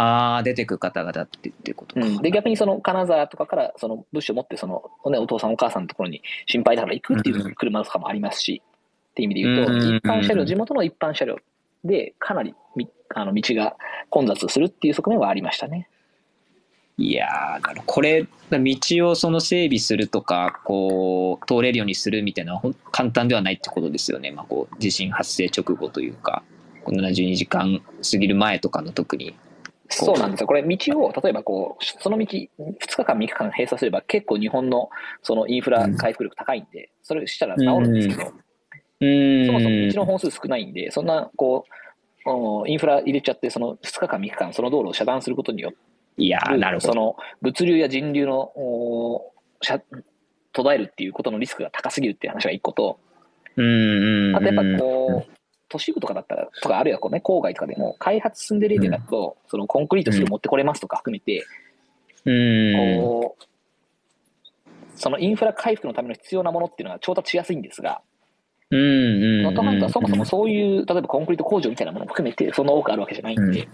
[0.00, 2.06] ああ、出てくる方々ってっていうことか。
[2.06, 8.62] うん、で逆にその金沢とかからその物資を持ってその、ね、お父さんお母さんのところに心配だから行くっていう車とかもありますし、
[9.10, 11.38] っていう意味で言うと、一般車両、地元の一般車両
[11.84, 12.54] でかなり
[13.14, 13.76] あの道が
[14.10, 15.88] 混雑するっていう側面はありましたね。
[16.96, 24.32] いやー、これ、道をその整備するとか、こう、通れるようにするみたいなのは簡単ではないってことですよね。
[24.32, 26.42] まあ、こう、地震発生直後というか、
[26.86, 29.36] 72時間過ぎる前とかの特に。
[29.88, 30.46] そうなんですよ。
[30.46, 32.48] これ、道を、例えばこう、その道、2
[32.78, 34.90] 日間、3日間閉鎖すれば、結構日本の
[35.22, 38.32] そのインフラ回復力高いんで、それしたら治るんですけど、
[39.00, 39.46] うん。
[39.46, 41.64] そもそも道の本数少ないんで、そんな、こ
[42.26, 45.78] う、インフラ入れちゃって、その2日間、3日間、その道路を遮断することによって、
[46.20, 46.92] いやなるほど。
[46.92, 48.50] その物流や人流の
[50.52, 52.98] 途絶えるっていうことのリスクが高すぎるっていう話が一個と、
[53.56, 54.34] うん。
[54.34, 55.32] あとやっぱこう、
[55.68, 61.44] 都市部とかだったら、とかあるいはこうね、郊外とかでも、開発進んでるエリアだと、そのコンクリートすぐ持ってこれますとか含めて、
[62.24, 63.44] こう、
[64.94, 68.00] そのインフラ回復のための必要なものっていうのは調達しやすいんですが、
[68.70, 73.68] 能登半島はそもそもそういう、例えばコンクリート工場みたいなものも含めて、そんな多くあるわけじゃないんで、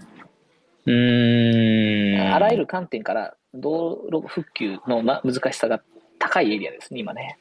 [0.85, 2.33] うん。
[2.33, 5.81] あらゆる観点から道路復旧の難しさが
[6.19, 7.37] 高いエリアですね、今ね。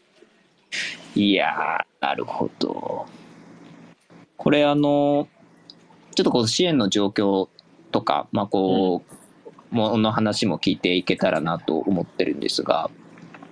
[1.14, 3.06] いやー、なるほど。
[4.36, 5.28] これ、あの、
[6.14, 7.48] ちょっとこう支援の状況
[7.90, 9.02] とか、まあ、こ
[9.72, 12.90] う、も、の話も聞いていけたらなと思ってるんですが、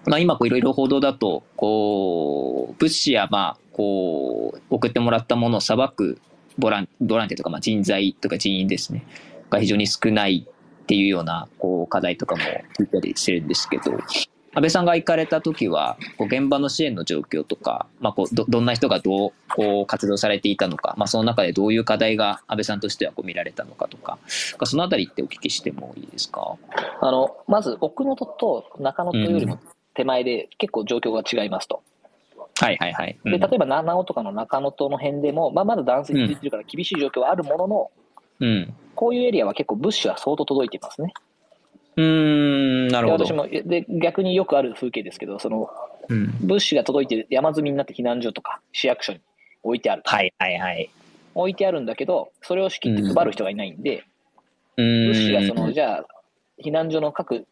[0.07, 6.21] まあ、今、いろいろ報道だと、こう、物資や、まあ、こう、送ってもらったものをさばく
[6.59, 9.07] ボランボランティアとか、まあ、人材とか人員ですね。
[9.51, 12.43] が非常に少ないっていうようなこう課題とかも
[12.79, 13.93] 聞いたりしてるんですけど、
[14.55, 26.57] 安倍さんが行かれた時は、こう現場の支援の状況とか、まあ、こうどどんな人がどうこう活動されていたのか、まあ、その中でどういう課題が安倍さんとしてはこう見られたのかとか、そのあたりってお聞きしてもいいですか？
[27.01, 29.59] あのまず奥能登と中能登よりも
[29.95, 31.83] 手前で結構状況が違いますと。
[32.61, 33.19] はいはいはい。
[33.25, 37.91] で例えば七尾とかの中能登の辺でも、まあ、まだ断水続いてるから厳しい状況はあるものの、
[38.41, 41.15] うん、こういうエリアは結構物資は相当届いてますね。
[41.97, 43.27] うんなるほど。
[43.27, 45.69] 私もで逆によくある風景ですけどその、
[46.09, 49.21] うん、物資が届いて山積みになって避難所とか市役所に
[49.63, 50.91] 置いてあるはいはいはい。
[51.35, 54.05] 置いてあるんだけどそれを仕切って配る人がいないんで、
[54.77, 56.07] うん、物資がそのじゃあ
[56.65, 57.47] 避難所の各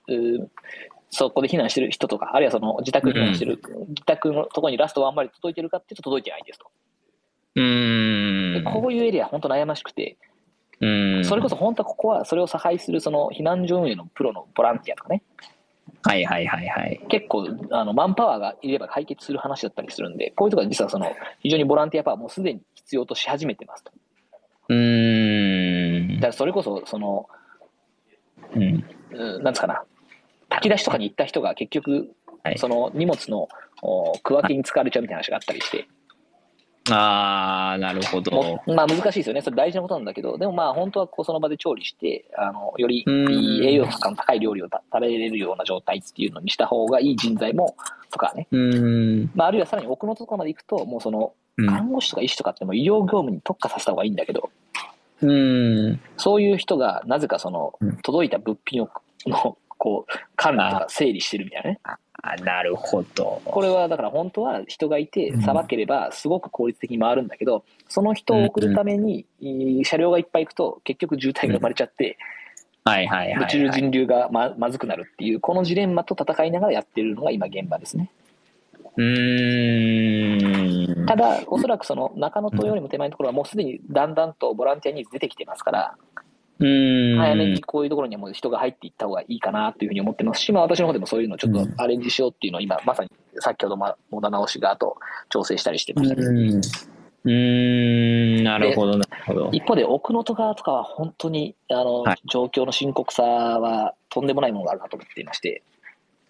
[1.10, 6.70] そこで避難してる人とかあるいはその自宅避難してる、うん、自宅のところにラストワンまで届いてるかっていうと届いてないですと。
[7.56, 8.64] うん。
[8.64, 10.16] こういうエリア本当悩ましくて
[10.80, 11.24] うん。
[11.24, 15.22] それこそ本当はここはそれを差配するその避難所運営のプロのボランティアとかね。
[16.02, 17.00] はいはいはいはい。
[17.08, 23.92] 結構あのマンパワーがいれば解決する話だったりするんでこういうところは実はその非常にボランティアパワーもうすでに必要とし始めてますと。
[24.68, 26.14] うん。
[26.16, 27.26] だからそれこそその、
[28.54, 28.84] うん、
[29.42, 29.82] なんですかな。
[30.48, 32.10] 炊き出しとかに行った人が結局、
[32.42, 33.48] はい、その荷物の
[34.22, 35.88] 区分けに使われちゃうみたいな話があったりして、
[36.92, 38.60] ああ、なるほど。
[38.66, 39.42] まあ難しいですよね。
[39.42, 47.76] それ大事なことなんだけど、でもまあ本当はこうその場で調理して、あの、より栄養価の高い料理を食べれるような状態っていうのにした方がいい人材も、
[48.10, 48.48] とかね。
[48.50, 49.30] うん。
[49.34, 54.50] まああるいはさらに奥のところまで行くと、もうその、看護師とか医師とかっても医療業務に特化させた方がいいんだけど、
[55.22, 56.00] うん。
[56.16, 58.88] そういう人がなぜかその、届いた物品を、
[59.26, 61.80] の、こう、管理とか整理してるみたいなね。
[62.22, 63.40] あなるほど。
[63.44, 69.26] これはだから本当は人がいてさばければすごく効率的に回るんだけど、その人を送るために
[69.84, 72.18] 車両がいっぱい行くと結局渋滞が生まれちゃって、
[72.84, 78.10] はいはいはい、物流人流がままずくなるっていうこのジレンマと戦いながらやってるのが今現場ですね。
[78.96, 81.06] うん。
[81.06, 85.94] ただおそらくその中野島よりも手前のところはもうすでにだんだんとボランティアニーズ出てきてますから、
[86.60, 87.18] うん。
[87.18, 94.98] 早めにこういうところにはもう人が入っていった方がいいかなというふうに思ってますし、まあ、私の方でもそういうのをちょっとアレンジしようっていうのを今、まさに先ほど野田直しがと
[95.30, 96.60] 調整したりしてました、ね。
[97.24, 98.44] うん。
[98.44, 99.50] なるほど、なるほど。
[99.52, 105.62] 一方で奥能登側とかは本当にあの、はい、状況の深刻さはとんでもないものがあるなと思っていまして、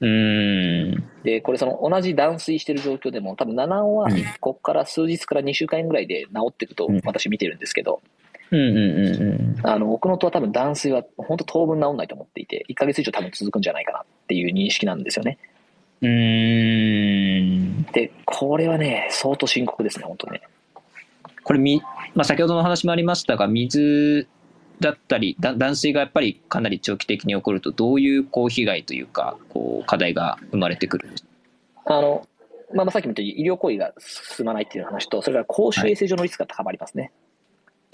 [0.01, 1.05] うん。
[1.25, 4.09] でこれその同じ断水している状況でも多分七尾は
[4.41, 8.20] ここから数日から2週間ぐらいで治っていくと私見てるんですけど、うん
[8.53, 15.39] うんうん、あの奥能登は多分断水は本当当分治んないと思っていて1か月以上多分続くんじゃないかなっていう認識なんですよね。
[16.03, 20.43] うんでこれはね相当深刻ですね本当ね。
[21.45, 21.83] これみ、
[22.15, 24.29] まあ、先ほどの話もありましたが水
[24.81, 31.25] だったり断水がやっぱりかなり長期的に起こるとどういうこう被害というかこう課題が生まれてくるんです
[31.85, 32.27] あの、
[32.75, 37.03] まあ、さっきも言った医療行為が進まないっていう話とそれから公衆衛生上のリスクが高まりますね。
[37.03, 37.13] はい、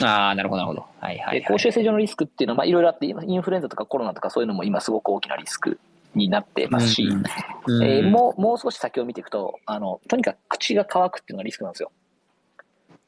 [0.02, 0.86] ああなるほどなるほど。
[1.00, 5.78] はいはい、はい、公衆衛生上のリスクっていうのは、まあ、いろいろあってインフルエンザとかコロナとかそういうのも今すごく大きなリスク
[6.14, 7.22] になってますし、うん
[7.66, 11.90] うん、えー、もうもう少し先を見ていくとあのとにかく口が乾くっていうのがリスクなんですよ。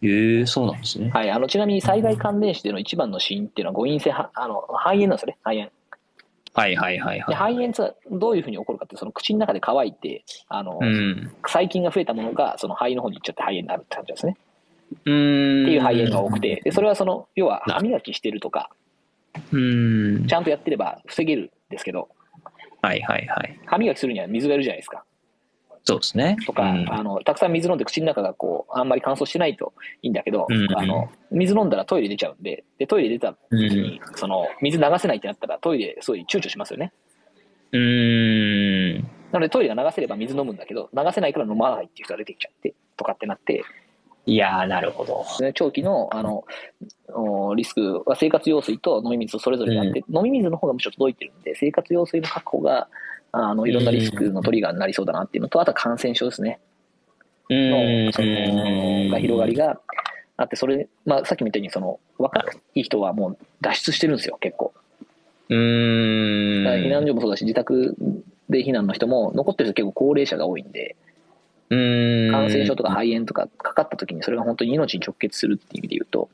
[0.01, 1.11] へえそうなんですね。
[1.11, 5.71] はい、あのちなみに災害関連死での一番の死因っていうのは誤飲性はあの肺炎なんですよね、肺炎。
[6.55, 7.55] はいはいはいではい。
[7.55, 11.33] 肺炎ってどういうふうに起こるかって、その口の中で乾いて、あのうん。
[11.47, 14.37] 細菌が増えたものがその肺の方に行っちゃって肺炎になるって感じですね。
[14.95, 18.71] っていう肺炎が多くて、でそれはその要は歯磨きしてるとか、
[19.53, 20.27] うん。
[20.27, 22.09] ちゃんとやってれば防げるんですけど、
[22.83, 23.61] はいはいはい。
[23.67, 25.05] 歯磨きするには水がいるじゃないですか。
[25.85, 26.37] そうですね。
[26.45, 29.73] とか、うんあのたくさん水飲んで口の中がこうあんまり乾燥してないと
[30.03, 36.93] いいんだけど、うんあの水飲んだらトイレ出ちゃうんででトイレ出た時に、その水流せないってなったらトイレすごい躊躇しますよね
[37.73, 39.03] うーん。
[39.33, 43.65] なのでトイレが流せれば水飲むんだけど流せないから飲まないっていう人が出てきちゃってとかってなって
[44.29, 45.25] いやー、なるほど。
[45.41, 46.45] で長期のあの
[47.15, 52.89] おリスクは生活用水と飲み水とそれぞれにあって、飲み水の方がむしろ届いてるんで生活用水の確保が
[53.33, 56.61] あのいろんなリスクのトリガーになりそうだなっていうのとあとは感染症ですね。
[57.49, 59.81] のそのが広がりが
[60.37, 64.75] あって、それ、まあ、さっきみたいにその若い人はもう脱出してるんですよ、結構。
[65.49, 66.85] うーん。
[66.85, 67.97] 避難所もそうだし、自宅
[68.51, 70.97] で避難の人も残ってる人結構高齢者が多いんで。
[71.71, 76.29] 感染症とか肺炎とかかかった時にそれが本当に命に直結するっていう意味で言うと、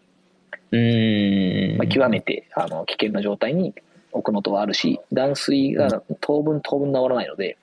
[0.70, 1.78] うーん。
[1.78, 3.74] まあ、極めてあの危険な状態に
[4.12, 7.56] 置くのとはあるし、断水が当分当分治らないので。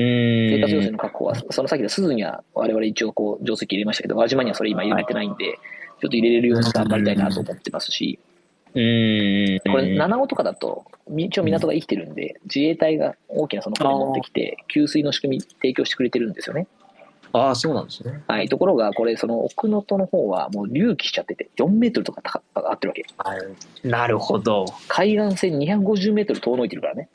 [0.00, 5.58] 生活用水の確保は、その先で鈴には我々一応こう浄水器入れましたけど、輪島にはそれ今入れてないんで、
[6.00, 8.18] ちょっと入れれるように頑張りたいなと思ってますし、
[8.74, 9.60] うーん。
[9.72, 10.84] これ、七尾とかだと、
[11.16, 16.68] 一応港が生きてるんで、自衛隊が大きなその船持ってきて、給水の仕組み提供してくれてるんですよね。
[17.32, 18.22] ああ、そうなんですね。
[18.26, 18.48] はい。
[18.48, 23.88] ところが、これ、その奥能登の方はもう隆起しちゃってて、4メートルとか高上がってるわけ。
[23.88, 24.64] なるほど。
[24.88, 27.08] 海岸線250メートル遠のいてるからね。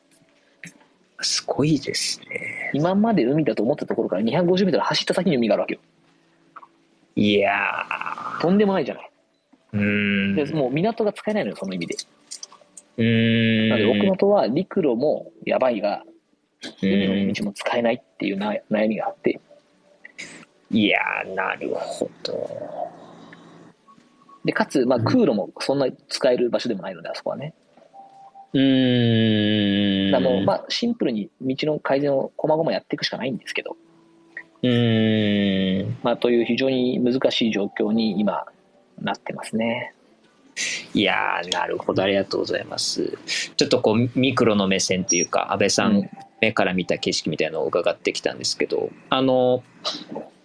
[1.22, 2.72] すごいですね。
[2.74, 5.80] 今まで海だと思ったところから250メートル走った先に海があるわけよ。
[7.16, 7.54] いや
[8.42, 9.12] とんでもないじゃない。
[9.74, 9.78] ー。
[9.78, 9.84] うー
[10.34, 10.36] ん。
[10.36, 11.96] で、もう港が使えないのよ、その意味で。
[12.98, 13.70] うーん。
[13.70, 16.04] なので、奥能登は陸路もやばいが、
[16.82, 19.40] 海の道も使えないっていうな悩みがあって、
[20.74, 22.50] いやー、なるほど。
[24.44, 27.54] で、かつ、まあ、空路もそんな使える場所でもないので、あそこはね。
[28.54, 30.12] うーん。
[30.12, 33.78] だからもう、まあ、シンプルに道の改善をこまごまやっていくしかないんですけど、
[34.64, 35.98] うーん。
[36.04, 38.46] まあ、という非常に難しい状況に今、
[39.00, 39.94] なってますね。
[40.94, 42.04] いやー、なるほど。
[42.04, 43.18] ありがとうございます。
[43.58, 46.10] ちょっとこう、ミクロの目線というか、安倍さうんん
[46.42, 49.64] 目から見た景色みたいなのを伺ってきたんですけど、あの、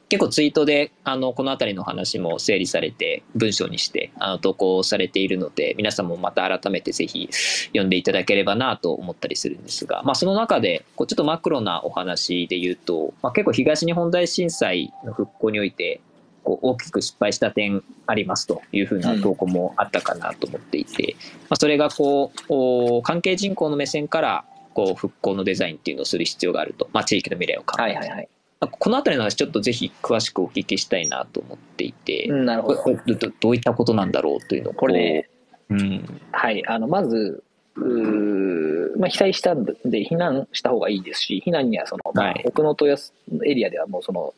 [0.08, 7.28] 結構ツイートであのこの辺りの話も整理されて文章にしてあの投稿されているので皆さんもまた改めてぜひ
[7.68, 16.00] 読んでいただければなと思ったりするんですが、まあ、その中でこうちょっとマクロなお話で言うと、まあ、結構東日本大震災の復興において
[16.42, 28.28] こう大きく失敗した点ありますというふうな投稿もあったかなと思っていて、まあ、それがこう関係人口の目線からこう復興のデザインっていうのをする必要があると、まあ、地域の未来を考えて、はいはいはい。
[28.60, 32.82] この辺りの話ちょっとぜひ詳しくお聞きしたいなと思っていて、うん、なるほど。
[33.06, 35.28] どどういったことなんだろうというのをこれね、
[35.70, 35.74] う。
[35.74, 36.20] うん。
[36.32, 37.42] はい、あの、まず、
[38.96, 42.44] まあ、被災したんで避難した方がいいですし、避難にはその、まあはい。
[42.46, 42.96] 奥能登や
[43.46, 44.34] エリアではもうその、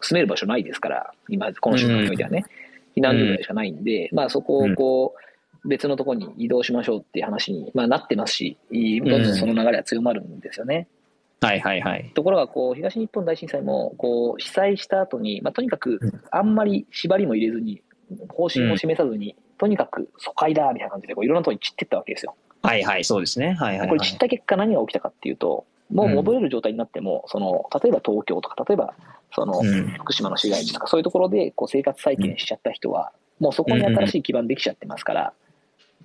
[0.00, 2.44] 住める場所ないですから、今、この瞬間においてはね、
[2.96, 10.86] 避難所ぐらいしかないんで、まあそこをこう、別のところに移動しましょうっていう話に、まあ、なってますし、どんどんその流れは強まるんですよね。
[11.40, 12.10] はいはいはい。
[12.14, 17.82] ところがこう東日本大震災もこう被災した後に、まあ、とにかくうんあんまり縛りも入れずに
[18.28, 22.34] 方針も示さずに、とにかく疎開だみたいな感じでこういろんなところに散っていったわけですよ。
[22.62, 23.54] はいはい、そうですね。
[23.54, 23.88] はいはい、はい。
[23.88, 28.94] これ散った結果何が起きたかっていうともう戻れる状態になっても、その例えば東京とか例えば
[29.34, 35.32] そのうん福島の市街地とかそういうところでこう生活再建しちゃった人は、もうそこに新しい基盤できちゃってますから、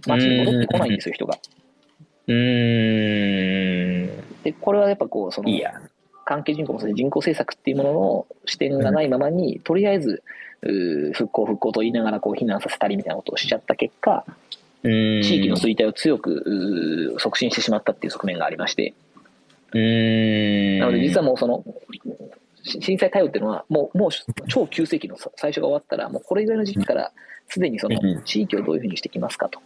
[0.07, 1.37] 街に戻ってこないんですよ、人が。
[2.27, 3.64] うーん。
[4.45, 5.49] でこれはやっぱこうその。
[6.25, 10.23] 関係人口もそうです人口政策っていうものの視点がないままに、とりあえず
[11.13, 14.25] 復興復興と言いながらこう避難させたりみたいなことをしちゃった結果
[14.83, 18.93] 地地域の衰退を強く促進してしまったっていう側面がありまして。
[19.71, 21.63] なので実はもうその
[22.63, 24.09] し震災対応っていうのはもうもう
[24.47, 27.11] 超急性期の最初が終わったらもうこれぐらいの時期から
[27.49, 29.59] すでにそのうん地域をどういうふうにしていきますかと。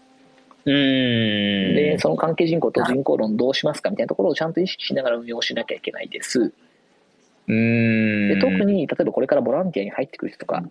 [0.70, 6.54] でその関係人口と人口論どうしますかみたいなところをちゃんと意識しながら運用しなきゃいけないです。
[7.48, 10.64] で特に例えばこれからボランティアに入ってくる人とか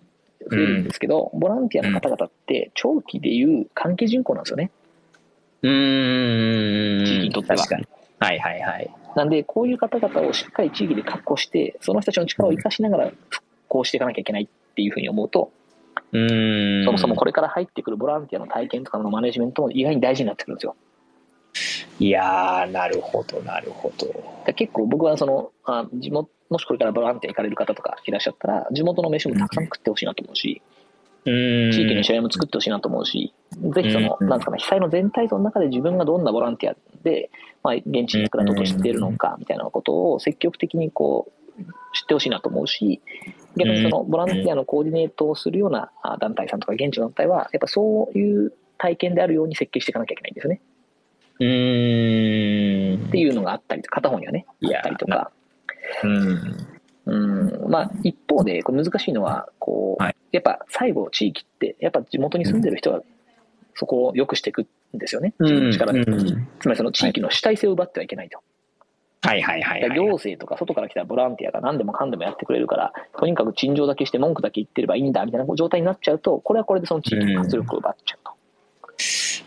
[0.51, 4.70] 増えるんですけど、ボランティアの方々って長期でいう関係人口なんですよね。
[5.62, 7.05] うーん。
[7.05, 7.88] 地域にとっては確かに。
[8.20, 8.90] はいはいはい。
[9.16, 15.51] なんでこういう方々をしっかり地域で確保してその人たちの力を生かしながら復興していかなきゃいけないっていうふうに思うと
[16.12, 20.76] うんそもそもこれから入ってくるボランティアの体験とかのマネジメントも意外に大事になってくるんですよ。
[21.98, 24.06] いやー、なるほど、なるほど。
[24.46, 30.62] で結構僕はそのあ地元もしこれからボランティア行かれる方とかいらっしゃったら地元の飯もたくさん食ってほしいなと思うし、
[31.26, 33.34] うん地域の試合も作ってほしいなと思うし、
[33.74, 37.30] ぜひその、うんなんですかね、被災の全体像の中で自分がどんなボランティアで、
[37.62, 43.02] まあ、現地に役立とうとしているのかみたいなことを積極的にこう知ってほしいなと思うし、
[43.59, 50.61] 逆にそのボランティアのコーディネートをするようなあ団体さんとか現地の団体は、やっぱそういう体験であるように設計していかなきゃいけないんですよね。
[51.40, 53.09] うーん。
[53.09, 55.30] っていうのがあったりとか、片方にはね、あったりとか。
[56.04, 56.66] うん。
[57.06, 63.00] うんまあ、一方で、難しいのは、こう、はいやっぱ最後、地域って、やっぱ地元に住んでる人が
[63.74, 64.66] そこを良くしていくん
[64.98, 66.00] ですよね、うん力で。
[66.00, 68.40] うんつまりその地域の主体性を奪ってはいけないと。
[69.23, 69.99] はいはいはいはい。
[69.99, 78.33] 行政とか外から来たボランティアが何でもかんでもやってくれるから、とにかく陳情だけして文句だけ言ってればいいんだみたいな状態になっちゃうと、これはこれでその地域の活力を奪っちゃうと。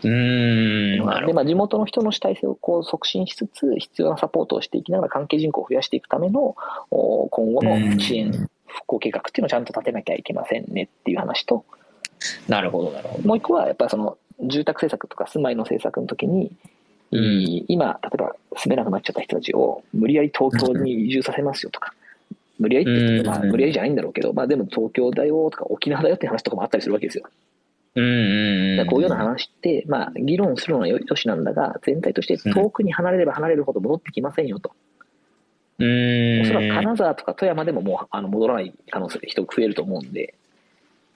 [0.04, 1.26] うーん。
[1.26, 6.54] で、ほまあ、地元の人の主体性をこう促進しつつ、必要なサポートをしていきながら関係人口を増やしていくための
[6.90, 8.48] お今後の支援、復
[8.86, 11.64] 興計画っていうのをちゃんと立てなきゃいけませんねっていう話と、
[12.48, 12.52] ど。
[12.54, 13.28] なるほど、なるほど。
[13.28, 16.52] もう一個はやっぱりその住宅政策とか住まいの政策の時に、
[17.12, 17.64] うん。
[17.68, 21.94] 今、例えば住めなくなっちゃった人たちを無理やり東京に移住させますよとか、
[22.58, 23.50] 無理やりって言ってもまあうん。
[23.50, 27.24] 無理やりじゃないんだろうけど、まあでも東京だよとか沖縄だよって話とかもあったりするわけですよ。
[27.94, 34.72] うんうんこういうような話って、まあ議論するのはよよしなんだが、全体として遠くに離れれば離れるほど戻ってきませんよと。
[35.78, 36.42] うーん。
[36.42, 40.34] おそらく金沢とか富山でももうあの戻らない可能性で人が増えると思うんで、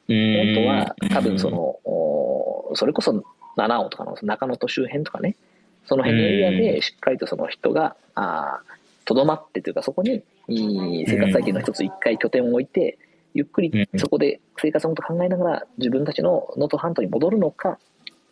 [0.07, 3.25] 本本当は多分その、おそれこそ
[3.57, 5.35] 七尾とかの中野と周辺とかね、
[5.87, 7.97] その辺のエリアでしっかりとその人が、
[9.05, 12.99] とどまってというか、そこに生活体験の一つ一回拠点を置いて、
[13.35, 17.79] ゆっくりそこで生活のことを考えながら自分たちの能登半島に戻るのか、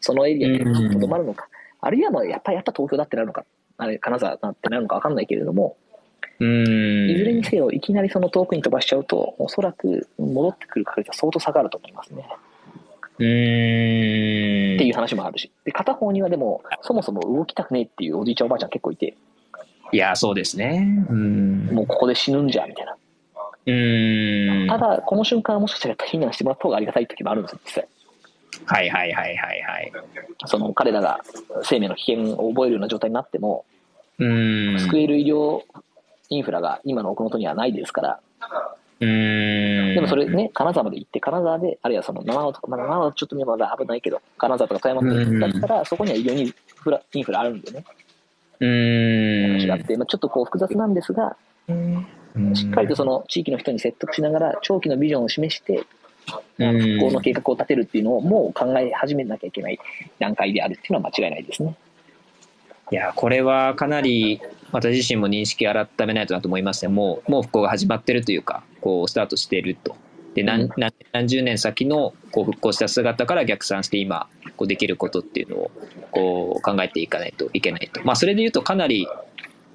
[0.01, 1.49] そのエリアでとどまるのか、
[1.81, 3.45] あるいはまあやっぱりやっぱ東京だってなるのか、
[3.77, 5.77] あれ金沢だってなるのか分かんないけれども、
[6.41, 7.11] うーん。
[7.11, 12.27] いずれにせよいきなりその遠くに飛ばしちゃうと、おそらく戻ってくる確率は相当下がると思いますね。
[13.19, 14.77] うーん。
[14.77, 19.15] っていう話もあるし、で片方にはでも、そもそも動きたくねえっていうおじいちゃん、おばあちゃん結構いて、
[19.93, 21.07] いや、そうですね。
[21.09, 21.67] うん。
[21.67, 22.97] もうここで死ぬんじゃみたいな、
[23.67, 24.69] うーん。
[24.69, 27.89] ただ、この瞬間はもしかしたら避難してもらった方がありがたい時もあるんですよ、実際。
[28.67, 29.93] はいはいはいはいはい。
[30.47, 31.21] その彼らが
[31.63, 33.65] 生命の危険を覚えるような状態になっても、
[34.19, 34.79] うーん。
[34.81, 35.63] 救える医療
[36.31, 38.21] インフラが今の奥能登にはないですから。
[39.95, 47.85] でもそれね、金沢まで行って、金沢で、あるいはその長野とか、まあ、長ちょっとまだ危ないけど、金沢とか富山とかだったら、そこには医療インフラインフラあるんでね、
[48.61, 49.61] うーん。
[49.69, 51.37] 話って、まあ、ちょっとこう複雑なんですが、
[52.55, 55.85] しっかりとその地域の人に説得しながら、長期のビジョンを示して、
[56.57, 59.79] 復興の計画を立てるっていうのをもう考え始めなきゃいけない
[60.19, 61.77] 段階であるっていうのは間違いないですね。
[62.93, 64.41] いや、これはかなり
[64.73, 66.93] 私自身も認識改めないとなと思いますね。
[66.93, 69.97] もう、もう復興が始まってるというか、こう、スタートしていると。
[70.35, 74.27] で、うん何何何十年先のこう復興した姿から逆算して今、
[74.57, 75.71] こうできることっていうのを
[76.11, 78.03] こう考えていかないといけないと。
[78.05, 79.07] まあ、それで言うとかなり、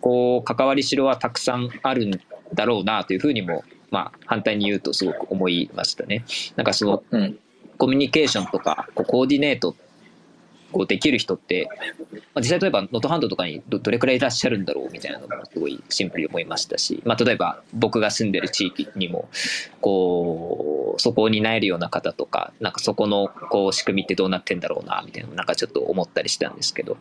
[0.02, 2.12] こう、関わりしろはたくさんあるん
[2.54, 6.26] だろうなというふうにも、まあ、反対に言うとすごく思いましたね。
[6.56, 7.40] なんかその、うん。
[7.80, 9.74] コミュニケーションとかこうコーディネート
[10.72, 11.70] こうできる人って、
[12.34, 19.30] まあ、実際例えば能登半島とかにどれくらいいらっしゃるんだろうみたいなのもすごいシンプルに思いましたし、まあ、例えば僕が住んでる地域にも
[19.82, 26.98] こうそこを担えるような方とかなんかそこのこう仕組みってどうなってんだろうなみたいななんかちょっと思ったりしたんですけど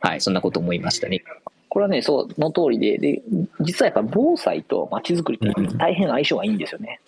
[0.00, 1.22] はいそんなこと思いましたね。
[1.68, 3.22] これはね、その通りで、で、
[3.62, 7.00] 実はやっぱ防災と街づくりって大変相性がいいんですよね。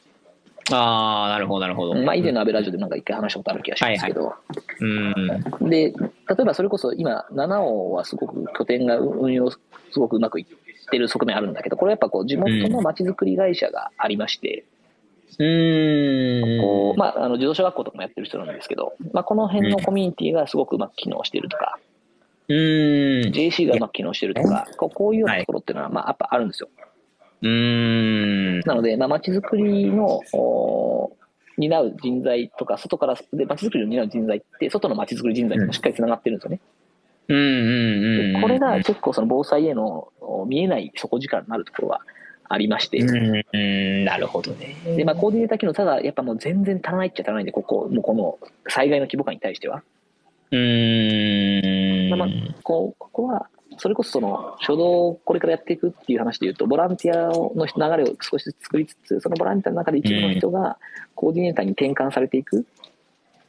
[0.72, 1.94] ああなるほどなるほど。
[1.94, 4.34] まあ以前の安倍ラジオでなんか一回話したことある気がしますけど、
[4.80, 5.68] うん。
[5.68, 5.92] で、例
[6.40, 9.58] えばそれこそ今、七尾はすごく拠点が運用す
[9.96, 10.46] ごくうまくいっ
[10.90, 14.64] てる側面あるんだけど、これやっぱこう地元の街づくり会社がありまして、
[15.38, 16.60] うん。
[16.60, 21.78] こうまあ、あの自動車学校とかもやってる人なんですけど、まあ、この辺のコミュニティがすごくうまく機能しているとか、
[22.48, 22.56] うん。
[23.32, 26.68] JC がうまく機能しているとか、こうこういうようなところっていうのは、まあ、やっぱあるんですよ。
[27.44, 31.12] うんなので、まあ、街づくりのお
[31.58, 36.60] 担う人材とか、外からで街づくりを担う人材って、外の街づくり人材ともしっかりつながってるんですよね。
[37.28, 37.44] うんうん
[38.04, 42.02] うんでこれが結構その防災へのお見えない底力になるところは
[42.48, 44.76] ありまして、うんうんなるほどね。
[44.96, 48.38] でまあ、コーディネーター機能、ただやっぱもう全然足らないっちゃ足らないんで、ここ、もうこの
[48.68, 49.82] 災害の規模感に対しては。
[50.50, 52.28] うーんまあ
[52.62, 53.48] こうここは
[53.78, 60.78] それこそその初動をこれからやっていくっていう話でいうと、ボランティアの流れを少しずつ作りつつ、そのボランティアの中で一部の人が
[61.14, 62.66] コーディネーターに転換されていく。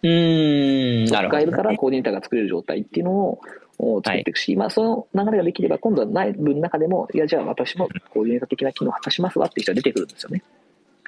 [0.03, 3.39] うーん、なるほど、使えるからコーディネーターが作れる状態っていうのを
[3.77, 10.43] を作っていくし、まあ、その流れができれば、今度は内部の中でも、いや、じゃあ私もコーディネーター的な機能を果たしますわっていう人が出てくるんですよね。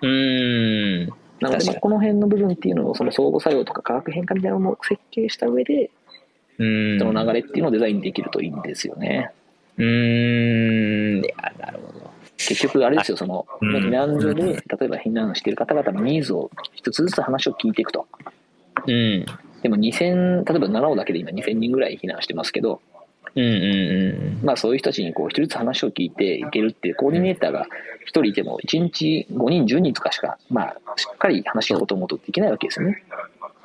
[0.02, 1.14] うーん。
[1.40, 5.92] なので、この辺の部分っていうのを、その相互作用とか化学変化みたいなのも設計した上で、
[6.58, 7.00] うーん。
[7.00, 9.32] その流れっていうのをデザインできるといいんですよね。
[9.78, 11.26] うーん。
[11.26, 12.10] いや、なるほど。
[12.38, 18.08] 結局、あれですよ、その、うん避難所で、例えば避難している方々のニーズを一つずつ話を聞いていくと。
[18.88, 19.26] うん。
[19.62, 22.82] でも2000、例えば7尾だけで今2000人ぐらい避難してますけど、
[23.36, 27.68] うんうんうんまあそういう人たちにこう一人ずつ話を聞いていけるっていうコーディネーターが
[28.04, 33.04] 一人いても1日5人10人とかしかまあしっかり話を聞こうと思うとできないわけですよね。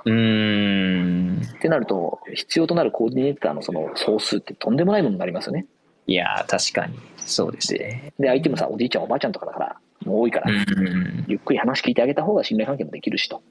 [0.04, 1.40] うん。
[1.42, 5.66] ってなると必要となるコーディネーターのその総数ってとんでもないものになりますよね。
[6.06, 6.98] いやー、確かに。
[7.18, 8.12] そうですね。
[8.18, 11.24] で相手もさおじいちゃんおばあちゃんとかだからもう多いから、うん。
[11.28, 13.42] ゆっくり話聞いてあげた方が信頼関係もできるしと。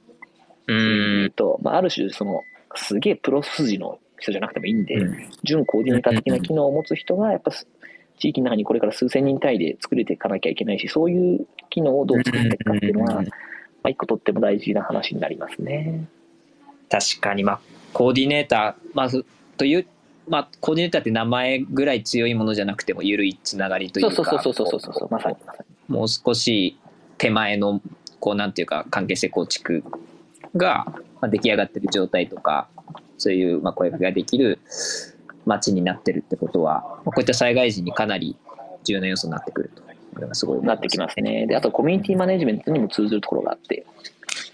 [0.68, 1.32] うん。
[1.36, 2.42] とまあ、ある種その
[2.76, 7.68] すげえプロ筋の人じゃなくてもいいんで、うん準コーディネーター的な機能を持つ人がやっぱす
[8.20, 13.32] 地域の中にこれから数千人単位で作れていかなきゃいけないしそういう機能をどう作っていくかっていうのは、うんま
[13.86, 16.08] あ、一個とっても大事な話になりますね。
[16.92, 17.60] 確かに、まあ、
[17.94, 19.26] コーディネーター、まず、
[19.56, 19.88] という、
[20.28, 25.96] まあ、コーディネーターって名前ぐらい強いものじゃなくても、緩いつながりといそううか、そうそうそうそうそうそうまさにまさに。
[25.96, 26.78] もう少し
[27.18, 27.82] 手前の、
[28.20, 29.86] こう、なんていうか、関係性構築
[30.58, 30.86] が、
[31.22, 32.68] まあ、出来上がってる状態とか、
[33.18, 34.60] そういう、まあ、声かけができる
[35.46, 38.36] 街になってるってことは、まあ、こういった災害時にかなり
[38.84, 39.82] 重要な要素になってくると。
[40.14, 41.48] これがすごい思いなってきますね。
[41.48, 43.86] であとコミュニティマネジメントにも通ずるところがあって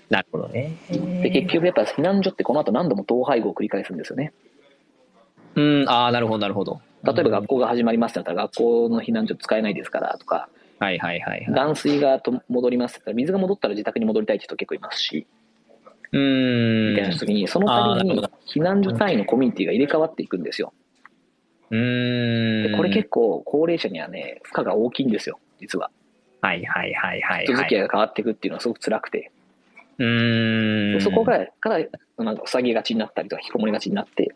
[0.10, 0.72] なるほどね。
[1.22, 4.34] で結局やっぱ避難所ってこの後何度も統廃合を繰り返すんですよね。
[5.56, 6.80] うん、ああ、なるほど、なるほど。
[7.04, 11.54] 例えば学校が始まりますってなったら学校の避難所使えないですからとかはいはいはいはい。
[11.54, 15.28] 断水がと戻りますって言ったら水が戻ったら自宅に戻りたいって人結構いますし
[16.12, 16.96] うーん。
[16.96, 20.74] みたいな時にその度にあーなるほど避難所単位のコミュニティが入れ替わっていくんですよ。
[21.72, 22.72] うーん。
[22.72, 25.90] でこれ結構高齢者にはね負荷が大きいんですよ実は。
[26.42, 27.64] はいはいはいはい人はい。
[27.64, 29.32] 付き合いが変わっていくっていうのはすごく辛くて、
[30.00, 31.02] うーん。
[31.02, 31.86] そこがから
[32.18, 34.32] なんか塞ぎがちになったりとか引きこもりがちになって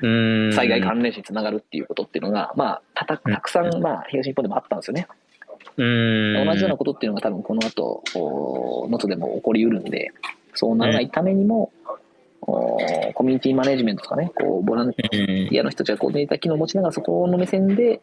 [0.00, 5.08] 災害関連死につながるっていうことっていうのが、まあ、たたたくさん、まあ、東日本でもあったんですよね。
[5.76, 6.46] うーん。
[6.46, 10.12] 同じようなことっていうのが多分この後お能登でも起こりうるんで
[10.54, 11.72] そうならないためにも、
[12.42, 12.78] お
[13.14, 18.00] コミュニティマネジメントとかねこうボランテうんィアの人たちがコーデーター機能を持ちながらそこの目線で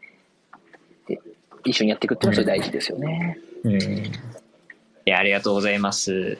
[1.07, 1.19] で
[1.65, 3.39] 一緒にやっていくっていうのはそれ大事ですよね。
[3.63, 3.81] うん。
[3.81, 4.11] い
[5.05, 6.37] や、ありがとうございます。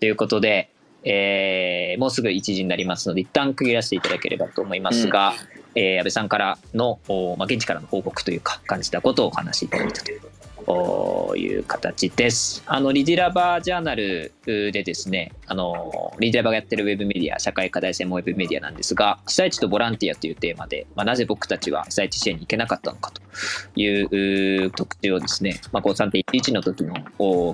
[0.00, 0.70] ということで、
[1.04, 5.34] えーもうすぐ1時になりますので、一旦区切らせていただければと思いますが、
[5.74, 10.20] えー安倍さんからの、おまあ、現地からの報告というか、感じたことをお話しいただいたという。
[10.53, 10.53] お
[11.36, 12.62] いう形です。
[12.66, 23.22] あの、リディラバージャーナルでですね、あの、リディラバーがやってるウェブメディア、社会課題専門ウェブメディアなんですが、被災地とボランティアというテーマで、まあ、なぜ僕たちは被災地支援に行けなかったのかと
[23.80, 26.94] いう特集をですね、まあ、3.11の時の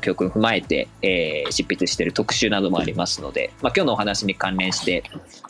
[0.00, 5.02] 教訓を踏まえて、えー執筆している特集などもありますので、まあ、今日のお話に関連して、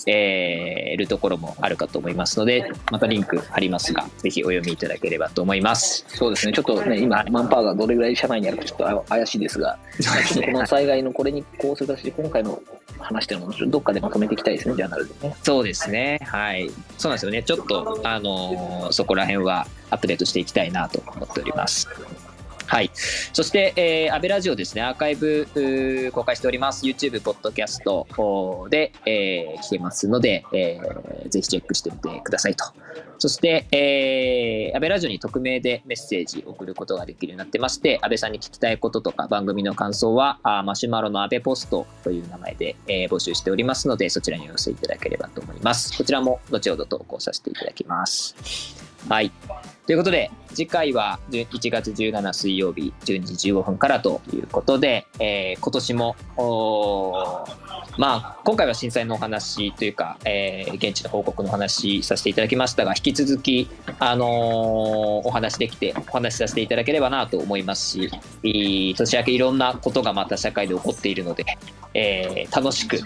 [0.06, 6.04] えーいるところもあるかと思いますので、またリンク貼りますが、ぜひお読みいただければと思います。
[6.08, 9.78] そうですね、ちょっとね、今、パワーがどれぐらい社内にあるかちょっとあ怪しいですが、
[10.44, 12.62] この災害のこれにこうする形で、今回の
[12.98, 15.36] 話っていうのも、どっかでまとめていきたいですね、ジャーナルでね。
[15.42, 16.20] そうですね。
[16.22, 16.70] はい。
[16.96, 17.42] そうなんですよね。
[17.42, 21.88] ちょっと、あのーそこら辺はアップデートしていきたいなと思っております。
[22.70, 22.90] はい。
[23.32, 25.48] そして、えー、安倍ラジオですね、アーカイブ
[26.14, 26.86] 公開しております。
[26.86, 32.64] YouTube、ポッドキャストおーで、えー聞けますので、えーぜひチェックしてみてくださいと。
[33.18, 45.98] そして、えー、安倍ラジオに匿名でメッセージ送ることができるようになってまして、安倍さんに聞きたいこととか番組の感想は、あマシュマロの安倍ポストという名前で、えー募集しておりますので、そちらにお寄せいただければと思います。
[45.98, 48.36] こちらも後ほど投稿させていただきます。
[49.08, 49.32] はい。
[49.86, 56.16] ということで、次回は1月17水曜日12時15分からということで、えー今年も、
[57.98, 64.28] まあ、今回は震災のお話というか、えー現地の報告のお話させていただきましたが、引き続き、あのー
[65.26, 68.10] お話できて、お話しさせていただければなと思いますし、
[68.42, 71.44] いい年明けいろんなことがまた社会で起こっているので、
[71.94, 72.98] えー楽しく、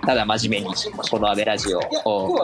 [0.00, 0.74] ただ真面目に、
[1.10, 2.38] このアベラジオを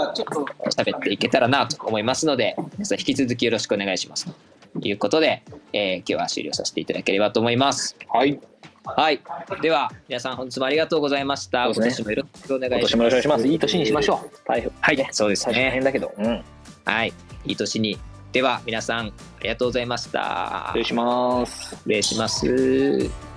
[0.70, 4.31] 喋っていけたらなと思いますので、皆さん引き続きよろしくお願いします。
[4.80, 5.42] ということで、
[5.72, 7.96] えー今日は終了させていただければと思います。
[8.12, 8.40] はい。
[8.84, 9.20] はい。
[9.60, 11.68] では、皆さん本日もありがとうございました。
[11.68, 13.18] ね今年もよろしくお願いします。
[13.18, 13.46] いします。
[13.46, 14.30] いい年にしましょう。
[14.46, 14.72] 台風。
[14.80, 15.70] はいねそうです大ね。
[15.72, 16.12] 変だけど。
[16.18, 16.42] うん。
[16.84, 17.12] はい。
[17.44, 17.98] いい年に
[18.32, 19.12] では皆さんあ
[19.42, 21.76] りがとうございました失礼します。
[21.76, 23.31] 失礼します